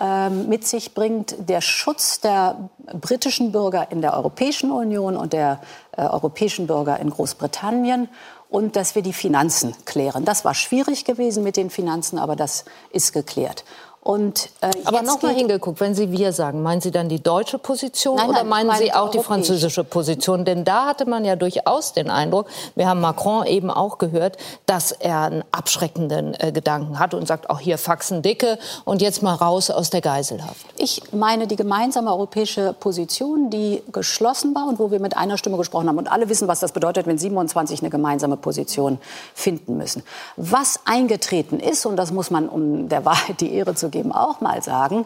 [0.00, 1.36] ähm, mit sich bringt.
[1.48, 5.60] Der Schutz der britischen Bürger in der Europäischen Union und der
[5.92, 8.08] äh, europäischen Bürger in Großbritannien
[8.50, 10.24] und dass wir die Finanzen klären.
[10.24, 13.64] Das war schwierig gewesen mit den Finanzen, aber das ist geklärt.
[14.06, 17.58] Und, äh, Aber noch mal hingeguckt, wenn Sie wir sagen, meinen Sie dann die deutsche
[17.58, 20.44] Position nein, nein, oder meinen Sie auch die französische Position?
[20.44, 22.46] Denn da hatte man ja durchaus den Eindruck,
[22.76, 27.50] wir haben Macron eben auch gehört, dass er einen abschreckenden äh, Gedanken hat und sagt,
[27.50, 30.64] auch hier Faxen dicke und jetzt mal raus aus der Geiselhaft.
[30.78, 35.56] Ich meine die gemeinsame europäische Position, die geschlossen war und wo wir mit einer Stimme
[35.56, 35.98] gesprochen haben.
[35.98, 38.98] Und alle wissen, was das bedeutet, wenn 27 eine gemeinsame Position
[39.34, 40.04] finden müssen.
[40.36, 44.12] Was eingetreten ist, und das muss man, um der Wahrheit die Ehre zu geben, eben
[44.12, 45.04] auch mal sagen,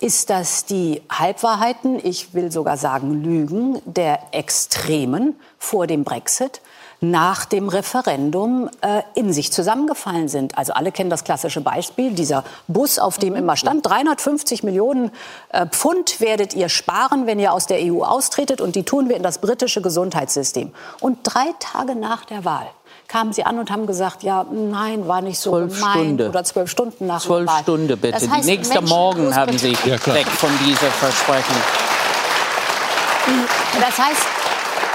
[0.00, 6.60] ist, dass die Halbwahrheiten, ich will sogar sagen Lügen der Extremen vor dem Brexit
[7.00, 10.58] nach dem Referendum äh, in sich zusammengefallen sind.
[10.58, 15.10] Also alle kennen das klassische Beispiel, dieser Bus, auf dem immer stand, 350 Millionen
[15.50, 19.16] äh, Pfund werdet ihr sparen, wenn ihr aus der EU austretet und die tun wir
[19.16, 20.72] in das britische Gesundheitssystem.
[21.00, 22.66] Und drei Tage nach der Wahl
[23.10, 26.28] kamen sie an und haben gesagt, ja, nein, war nicht so zwölf gemeint Stunde.
[26.28, 28.12] oder zwölf Stunden nach Zwölf Stunden bitte.
[28.12, 31.56] Das heißt, Nächster Morgen haben sie ja, weg von dieser Versprechen.
[33.80, 34.39] Das heißt,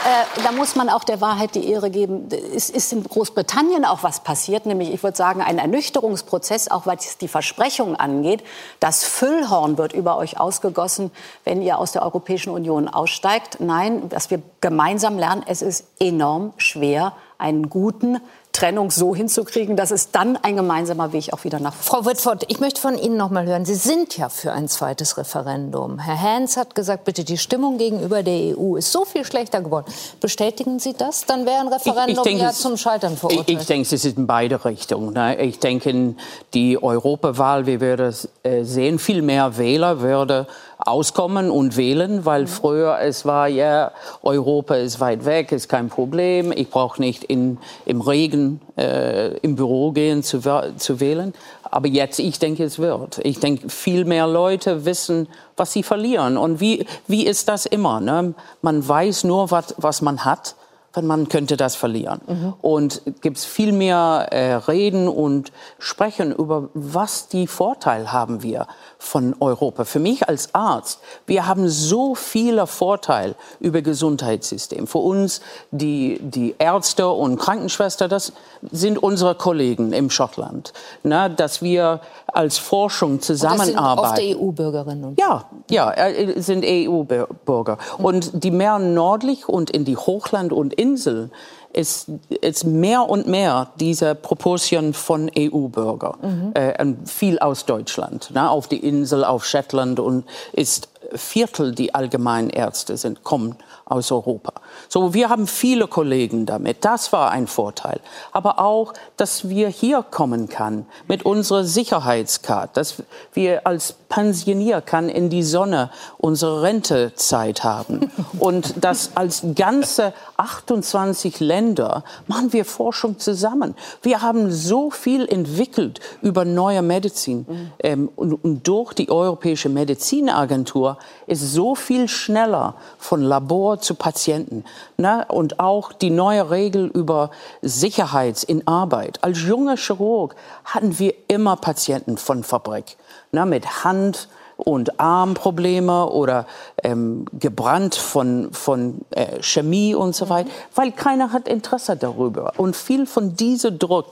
[0.06, 2.30] äh, da muss man auch der Wahrheit die Ehre geben.
[2.56, 7.18] Es ist in Großbritannien auch was passiert, nämlich ich würde sagen ein Ernüchterungsprozess, auch was
[7.18, 8.44] die Versprechungen angeht.
[8.80, 11.10] Das Füllhorn wird über euch ausgegossen,
[11.44, 13.58] wenn ihr aus der Europäischen Union aussteigt.
[13.60, 18.20] Nein, dass wir gemeinsam lernen, es ist enorm schwer, einen guten
[18.56, 22.62] Trennung so hinzukriegen, dass es dann ein gemeinsamer Weg auch wieder nach Frau Whitford, ich
[22.62, 23.66] möchte von Ihnen noch mal hören.
[23.66, 26.00] Sie sind ja für ein zweites Referendum.
[26.00, 29.92] Herr Hans hat gesagt, bitte die Stimmung gegenüber der EU ist so viel schlechter geworden.
[30.22, 31.26] Bestätigen Sie das?
[31.26, 33.50] Dann wäre ein Referendum ich, ich denke, ja zum Scheitern verurteilt.
[33.50, 35.14] Ich, ich denke, es ist in beide Richtungen.
[35.14, 35.36] Ne?
[35.42, 36.16] Ich denke,
[36.54, 40.48] die Europawahl, wie wir das äh, sehen, viel mehr Wähler würde
[40.86, 46.52] auskommen und wählen, weil früher es war, ja, Europa ist weit weg, ist kein Problem,
[46.52, 50.40] ich brauche nicht in, im Regen äh, im Büro gehen zu,
[50.78, 51.34] zu wählen.
[51.64, 53.20] Aber jetzt, ich denke, es wird.
[53.24, 55.28] Ich denke, viel mehr Leute wissen,
[55.58, 56.38] was sie verlieren.
[56.38, 58.00] Und wie, wie ist das immer?
[58.00, 58.34] Ne?
[58.62, 60.56] Man weiß nur, was, was man hat
[61.02, 62.22] man könnte das verlieren.
[62.28, 62.54] Mhm.
[62.62, 68.68] Und gibt es viel mehr äh, Reden und Sprechen über, was die Vorteile haben wir
[68.98, 69.86] von Europa.
[69.86, 74.88] Für mich als Arzt, wir haben so viele Vorteile über Gesundheitssystem.
[74.88, 75.42] Für uns,
[75.72, 78.34] die, die Ärzte und Krankenschwestern, das
[78.72, 80.74] sind unsere Kollegen im Schottland.
[81.04, 82.02] Na, dass wir
[82.36, 83.80] als Forschung zusammenarbeiten.
[83.80, 85.16] Und das sind oft EU-Bürgerinnen.
[85.20, 87.78] Ja, ja, äh, sind EU-Bürger.
[87.98, 91.32] Und die mehr nördlich und in die Hochland und Insel
[91.76, 92.08] ist,
[92.42, 96.52] ist mehr und mehr diese Proportion von EU-Bürger, mhm.
[96.54, 102.98] äh, viel aus Deutschland, ne, auf die Insel, auf Shetland und ist Viertel die Allgemeinärzte
[102.98, 103.56] sind, kommen
[103.86, 104.54] aus Europa.
[104.90, 106.84] So, wir haben viele Kollegen damit.
[106.86, 108.00] Das war ein Vorteil.
[108.32, 113.04] Aber auch, dass wir hier kommen kann mit unserer Sicherheitskarte, dass
[113.34, 118.12] wir als Pensionier kann in die Sonne unsere Rentezeit haben.
[118.40, 123.76] Und dass als ganze 28 Länder machen wir Forschung zusammen.
[124.02, 127.46] Wir haben so viel entwickelt über neue Medizin.
[127.48, 127.72] Mhm.
[127.80, 130.98] Ähm, und, und durch die Europäische Medizinagentur
[131.28, 134.65] ist so viel schneller von Labor zu Patienten.
[134.98, 135.26] Ne?
[135.30, 139.24] Und auch die neue Regel über Sicherheit in Arbeit.
[139.24, 142.98] Als junger Chirurg hatten wir immer Patienten von Fabrik
[143.32, 143.46] ne?
[143.46, 146.46] mit Hand und Armprobleme oder
[146.84, 152.54] ähm, gebrannt von, von äh, Chemie und so weiter, weil keiner hat Interesse darüber.
[152.58, 154.08] Und viel von diesem Druck,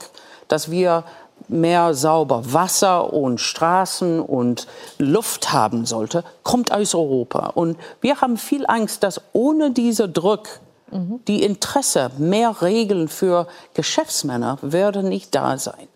[0.48, 1.04] dass wir
[1.48, 4.66] mehr sauber Wasser und Straßen und
[4.98, 7.48] Luft haben sollte, kommt aus Europa.
[7.48, 10.48] Und wir haben viel Angst, dass ohne diese Druck
[10.90, 11.20] mhm.
[11.28, 15.88] die Interesse, mehr Regeln für Geschäftsmänner würde nicht da sein.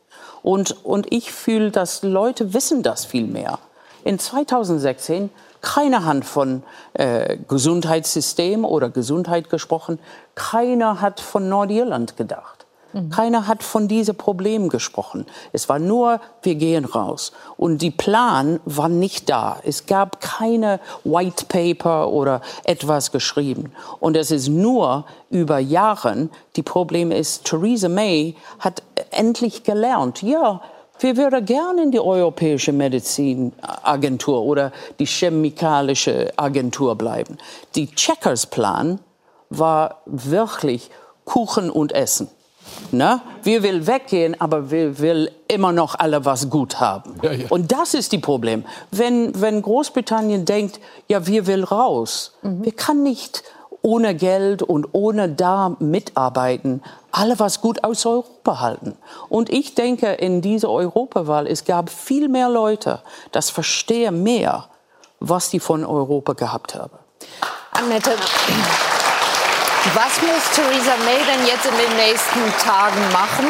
[0.42, 3.58] Und, und ich fühle, dass Leute wissen das viel mehr.
[4.04, 5.30] In 2016
[5.60, 6.62] keine Hand von
[6.94, 9.98] äh, Gesundheitssystem oder Gesundheit gesprochen.
[10.34, 12.57] Keiner hat von Nordirland gedacht.
[12.98, 13.10] Mhm.
[13.10, 15.26] Keiner hat von diesem Problem gesprochen.
[15.52, 17.32] Es war nur, wir gehen raus.
[17.56, 19.58] Und die Plan war nicht da.
[19.64, 23.72] Es gab keine White Paper oder etwas geschrieben.
[24.00, 30.60] Und es ist nur über Jahre, die Problem ist, Theresa May hat endlich gelernt, ja,
[31.00, 37.38] wir würden gerne in die Europäische Medizinagentur oder die Chemikalische Agentur bleiben.
[37.76, 38.98] Die Checkers-Plan
[39.48, 40.90] war wirklich
[41.24, 42.28] Kuchen und Essen.
[42.90, 43.20] Ne?
[43.42, 47.14] Wir will weggehen, aber wir will immer noch alle was gut haben.
[47.22, 47.46] Ja, ja.
[47.48, 48.64] Und das ist die Problem.
[48.90, 52.64] Wenn, wenn Großbritannien denkt, ja, wir will raus, mhm.
[52.64, 53.42] wir kann nicht
[53.82, 58.96] ohne Geld und ohne da mitarbeiten, alle was gut aus Europa halten.
[59.28, 63.00] Und ich denke, in dieser Europawahl, es gab viel mehr Leute,
[63.32, 64.68] das verstehen mehr,
[65.20, 66.96] was die von Europa gehabt haben.
[67.72, 68.10] Annette,
[69.94, 73.46] was muss Theresa May denn jetzt in den nächsten Tagen machen?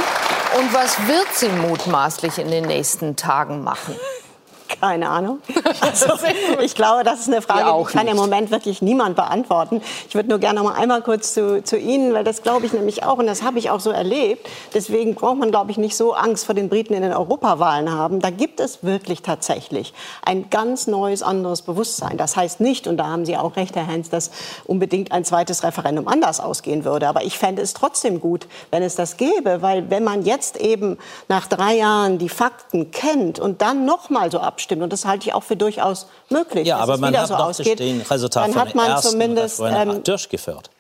[0.58, 3.96] Und was wird sie mutmaßlich in den nächsten Tagen machen?
[4.68, 5.40] Keine Ahnung.
[5.80, 6.12] Also,
[6.60, 8.12] ich glaube, das ist eine Frage, die kann nicht.
[8.12, 9.80] im Moment wirklich niemand beantworten.
[10.08, 12.72] Ich würde nur gerne noch mal einmal kurz zu, zu Ihnen, weil das glaube ich
[12.72, 14.48] nämlich auch und das habe ich auch so erlebt.
[14.74, 18.20] Deswegen braucht man, glaube ich, nicht so Angst vor den Briten in den Europawahlen haben.
[18.20, 19.94] Da gibt es wirklich tatsächlich
[20.24, 22.16] ein ganz neues, anderes Bewusstsein.
[22.16, 24.30] Das heißt nicht, und da haben Sie auch recht, Herr Hens, dass
[24.64, 27.08] unbedingt ein zweites Referendum anders ausgehen würde.
[27.08, 30.98] Aber ich fände es trotzdem gut, wenn es das gäbe, weil wenn man jetzt eben
[31.28, 34.82] nach drei Jahren die Fakten kennt und dann noch mal so abstimmt, abstimmt.
[34.82, 36.66] Und das halte ich auch für durchaus möglich.
[36.66, 40.70] Ja, aber man hat so ausgeht, Resultat von dem ersten zumindest, ähm, durchgeführt.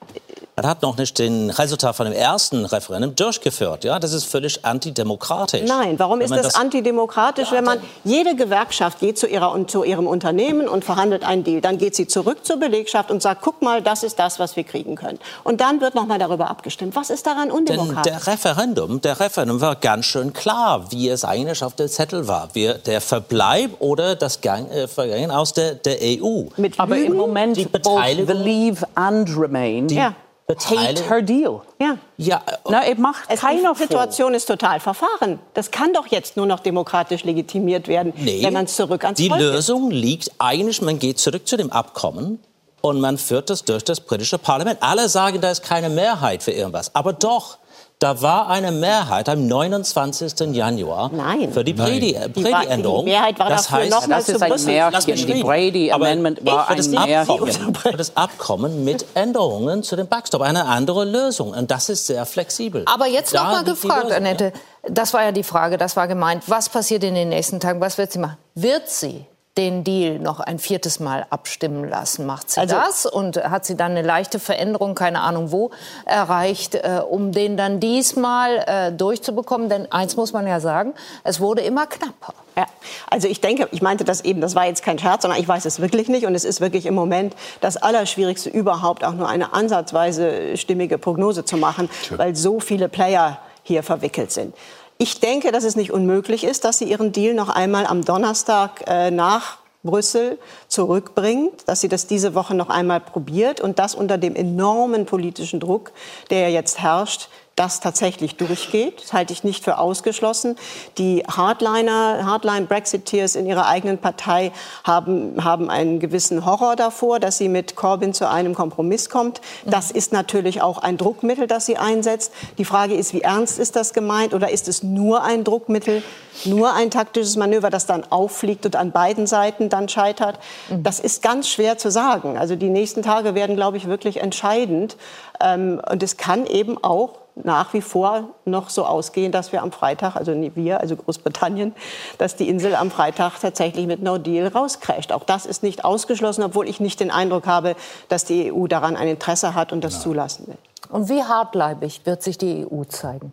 [0.58, 3.84] Man hat noch nicht den Resultat von dem ersten Referendum durchgeführt.
[3.84, 5.68] Ja, das ist völlig antidemokratisch.
[5.68, 9.84] Nein, warum ist das, das, antidemokratisch, ja, wenn man jede Gewerkschaft geht zu, ihrer, zu
[9.84, 13.62] ihrem Unternehmen und verhandelt einen Deal, dann geht sie zurück zur Belegschaft und sagt, guck
[13.62, 15.20] mal, das ist das, was wir kriegen können.
[15.44, 16.96] Und dann wird noch mal darüber abgestimmt.
[16.96, 18.02] Was ist daran undemokratisch?
[18.02, 22.26] Denn der Referendum, der Referendum war ganz schön klar, wie es eigentlich auf der Zettel
[22.26, 22.48] war.
[22.54, 26.46] Wir, der Verbleib oder das Gang, äh, Vergehen aus der, der EU.
[26.56, 29.86] Mit Aber im Moment die Beteiligung, believe and remain.
[29.86, 30.16] Die, ja
[30.50, 31.60] hate her deal.
[31.78, 31.98] Ja.
[32.16, 32.42] ja.
[32.68, 35.38] Na, er macht es keiner Die Situation ist total verfahren.
[35.52, 39.28] Das kann doch jetzt nur noch demokratisch legitimiert werden, nee, wenn man zurück ans Die
[39.28, 42.42] Volk Lösung liegt eigentlich, man geht zurück zu dem Abkommen
[42.80, 44.82] und man führt das durch das britische Parlament.
[44.82, 46.94] Alle sagen, da ist keine Mehrheit für irgendwas.
[46.94, 47.57] Aber doch,
[48.00, 50.54] Da war eine Mehrheit am 29.
[50.54, 51.52] Januar Nein.
[51.52, 53.04] für die Brady-Änderung.
[53.04, 54.50] Die Mehrheit war das dafür heißt, nochmal das zu ist ein.
[54.50, 55.14] Märchen.
[55.16, 55.42] Die reden.
[55.42, 57.16] Brady Aber Amendment war für das ein Märchen.
[57.16, 61.50] Abkommen, für das Abkommen mit Änderungen zu dem Backstop eine andere Lösung.
[61.50, 62.84] Und das ist sehr flexibel.
[62.86, 64.52] Aber jetzt noch Da mal liegt die gefragt, Lösung, Annette.
[64.88, 66.44] Das war ja die Frage, das war gemeint.
[66.46, 67.80] Was passiert in den nächsten Tagen?
[67.80, 68.36] Was wird sie machen?
[68.54, 69.26] Wird sie
[69.58, 72.24] den Deal noch ein viertes Mal abstimmen lassen?
[72.24, 73.04] Macht sie Also- das?
[73.04, 75.70] Und hat sie dann eine leichte Veränderung, keine Ahnung wo,
[76.06, 79.68] erreicht, äh, um den dann diesmal äh, durchzubekommen?
[79.68, 80.94] Denn eins muss man ja sagen,
[81.24, 82.32] es wurde immer knapper.
[82.56, 82.66] Ja,
[83.08, 85.64] also ich denke, ich meinte das eben, das war jetzt kein Scherz, sondern ich weiß
[85.64, 86.26] es wirklich nicht.
[86.26, 91.44] Und es ist wirklich im Moment das Allerschwierigste überhaupt, auch nur eine ansatzweise stimmige Prognose
[91.44, 94.54] zu machen, weil so viele Player hier verwickelt sind.
[95.00, 98.82] Ich denke, dass es nicht unmöglich ist, dass sie ihren Deal noch einmal am Donnerstag
[98.88, 104.18] äh, nach Brüssel zurückbringt, dass sie das diese Woche noch einmal probiert und das unter
[104.18, 105.92] dem enormen politischen Druck,
[106.30, 109.02] der ja jetzt herrscht, das tatsächlich durchgeht.
[109.02, 110.56] Das halte ich nicht für ausgeschlossen.
[110.96, 114.52] Die Hardliner, Hardline-Brexiteers in ihrer eigenen Partei
[114.84, 119.40] haben, haben einen gewissen Horror davor, dass sie mit Corbyn zu einem Kompromiss kommt.
[119.64, 122.32] Das ist natürlich auch ein Druckmittel, das sie einsetzt.
[122.58, 126.04] Die Frage ist, wie ernst ist das gemeint oder ist es nur ein Druckmittel,
[126.44, 130.38] nur ein taktisches Manöver, das dann auffliegt und an beiden Seiten dann scheitert?
[130.82, 132.36] Das ist ganz schwer zu sagen.
[132.36, 134.96] Also die nächsten Tage werden, glaube ich, wirklich entscheidend.
[135.40, 139.72] Ähm, und es kann eben auch nach wie vor noch so ausgehen, dass wir am
[139.72, 141.74] Freitag, also wir, also Großbritannien,
[142.18, 145.12] dass die Insel am Freitag tatsächlich mit No Deal rauscrasht.
[145.12, 147.76] Auch das ist nicht ausgeschlossen, obwohl ich nicht den Eindruck habe,
[148.08, 150.58] dass die EU daran ein Interesse hat und das zulassen will.
[150.90, 153.32] Und wie hartleibig wird sich die EU zeigen?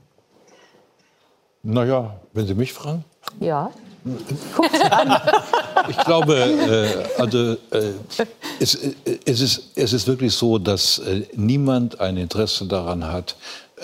[1.64, 3.06] Naja, wenn Sie mich fragen.
[3.40, 3.72] Ja.
[5.90, 7.92] Ich glaube, äh, also, äh,
[8.60, 8.94] es, äh,
[9.26, 13.36] es, ist, es ist wirklich so, dass äh, niemand ein Interesse daran hat,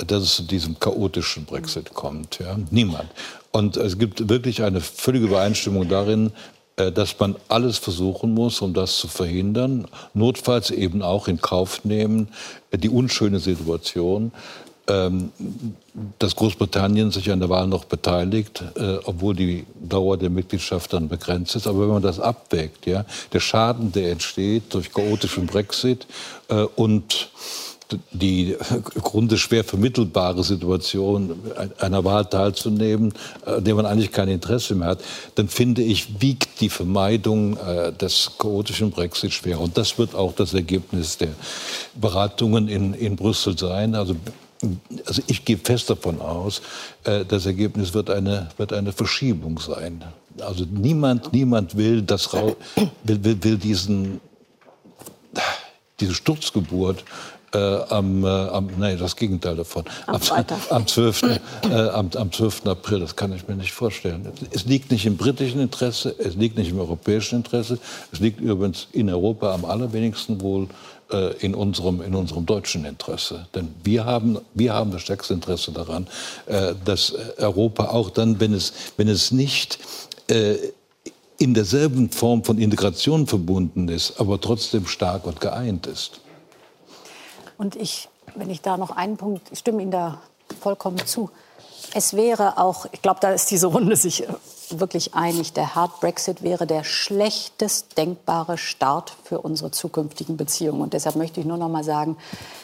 [0.08, 2.40] dass es zu diesem chaotischen Brexit kommt.
[2.40, 2.58] Ja?
[2.72, 3.10] Niemand.
[3.52, 6.32] Und es gibt wirklich eine völlige Übereinstimmung darin,
[6.78, 9.88] äh, dass man alles versuchen muss, um das zu verhindern.
[10.14, 12.30] Notfalls eben auch in Kauf nehmen,
[12.72, 14.32] äh, die unschöne Situation,
[14.88, 21.08] dass Großbritannien sich an der Wahl noch beteiligt, äh, obwohl die Dauer der Mitgliedschaft dann
[21.08, 21.68] begrenzt ist.
[21.68, 26.08] Aber wenn man das abwägt, ja, der Schaden, der entsteht durch chaotischen Brexit
[26.50, 27.30] äh, und
[28.12, 28.56] die
[29.02, 31.38] Grunde schwer vermittelbare Situation
[31.80, 33.14] einer Wahl teilzunehmen,
[33.46, 35.04] äh, an der man eigentlich kein Interesse mehr hat,
[35.36, 37.58] dann finde ich, wiegt die Vermeidung
[38.00, 39.60] des chaotischen Brexit schwer.
[39.60, 41.30] Und das wird auch das Ergebnis der
[41.96, 43.96] Beratungen in, in Brüssel sein.
[43.96, 44.16] Also
[45.06, 46.62] also ich gehe fest davon aus,
[47.04, 50.04] äh, das Ergebnis wird eine, wird eine Verschiebung sein.
[50.40, 52.56] Also niemand, niemand will, das, will,
[53.04, 54.22] will, will diesen,
[56.00, 57.04] diese Sturzgeburt
[57.54, 59.84] äh, am, äh, am, nein, das Gegenteil davon.
[60.08, 60.22] Am.
[60.70, 61.22] Am 12.
[61.70, 62.66] Äh, am, am 12.
[62.66, 64.28] April, das kann ich mir nicht vorstellen.
[64.52, 67.78] Es liegt nicht im britischen Interesse, es liegt nicht im europäischen Interesse,
[68.12, 70.68] es liegt übrigens in Europa am allerwenigsten wohl
[71.40, 73.48] in unserem, in unserem deutschen Interesse.
[73.54, 76.08] Denn wir haben, wir haben das stärkste Interesse daran,
[76.46, 79.80] äh, dass Europa auch dann, wenn es, wenn es nicht
[80.28, 80.56] äh,
[81.38, 86.22] in derselben Form von Integration verbunden ist, aber trotzdem stark und geeint ist.
[87.58, 90.22] Und ich, wenn ich da noch einen Punkt, ich stimme Ihnen da
[90.60, 91.30] vollkommen zu.
[91.94, 94.28] Es wäre auch, ich glaube, da ist diese Runde sich äh,
[94.80, 100.82] wirklich einig, der Hard Brexit wäre der schlechtest denkbare Start für unsere zukünftigen Beziehungen.
[100.82, 102.18] Und deshalb möchte ich nur noch mal sagen,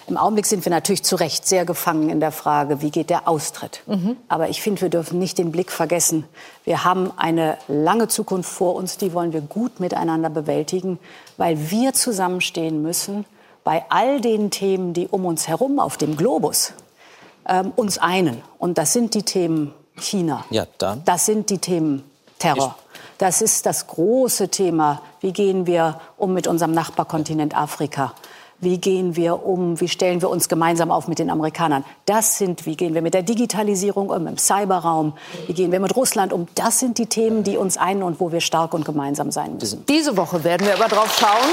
[0.07, 3.27] im Augenblick sind wir natürlich zu Recht sehr gefangen in der Frage, wie geht der
[3.27, 3.83] Austritt.
[4.27, 6.23] Aber ich finde, wir dürfen nicht den Blick vergessen.
[6.63, 10.99] Wir haben eine lange Zukunft vor uns, die wollen wir gut miteinander bewältigen,
[11.37, 13.25] weil wir zusammenstehen müssen
[13.63, 16.73] bei all den Themen, die um uns herum auf dem Globus
[17.47, 18.41] ähm, uns einen.
[18.59, 20.45] Und das sind die Themen China.
[20.49, 21.03] Ja, dann.
[21.05, 22.03] Das sind die Themen
[22.39, 22.75] Terror.
[23.17, 25.01] Das ist das große Thema.
[25.21, 28.13] Wie gehen wir um mit unserem Nachbarkontinent Afrika?
[28.59, 29.79] Wie gehen wir um?
[29.79, 31.83] Wie stellen wir uns gemeinsam auf mit den Amerikanern?
[32.05, 35.13] Das sind, wie gehen wir mit der Digitalisierung um, im Cyberraum?
[35.45, 36.47] Wie gehen wir mit Russland um?
[36.55, 39.85] Das sind die Themen, die uns einen und wo wir stark und gemeinsam sein müssen.
[39.87, 41.51] Diese Woche werden wir aber drauf schauen,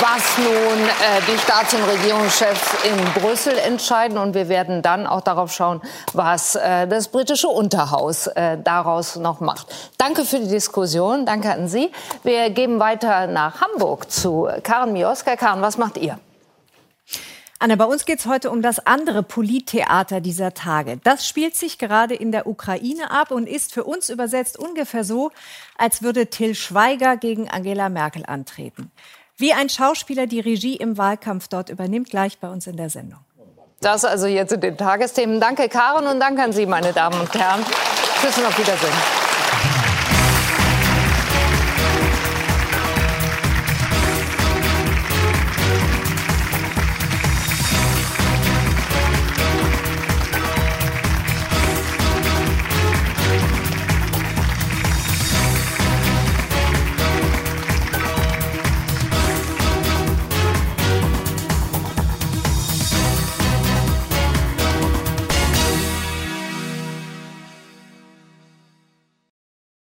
[0.00, 4.18] was nun äh, die Staats- und Regierungschefs in Brüssel entscheiden.
[4.18, 5.80] Und wir werden dann auch darauf schauen,
[6.12, 9.66] was äh, das britische Unterhaus äh, daraus noch macht.
[9.96, 11.26] Danke für die Diskussion.
[11.26, 11.90] Danke an Sie.
[12.22, 15.36] Wir geben weiter nach Hamburg zu Karen Mioska.
[15.36, 16.18] Karen, was macht ihr?
[17.60, 21.00] Anna, bei uns geht es heute um das andere Polittheater dieser Tage.
[21.02, 25.32] Das spielt sich gerade in der Ukraine ab und ist für uns übersetzt ungefähr so,
[25.76, 28.92] als würde Till Schweiger gegen Angela Merkel antreten.
[29.40, 33.20] Wie ein Schauspieler die Regie im Wahlkampf dort übernimmt, gleich bei uns in der Sendung.
[33.80, 35.40] Das also jetzt in den Tagesthemen.
[35.40, 37.64] Danke, Karen, und danke an Sie, meine Damen und Herren.
[38.20, 39.27] Tschüss und auf Wiedersehen.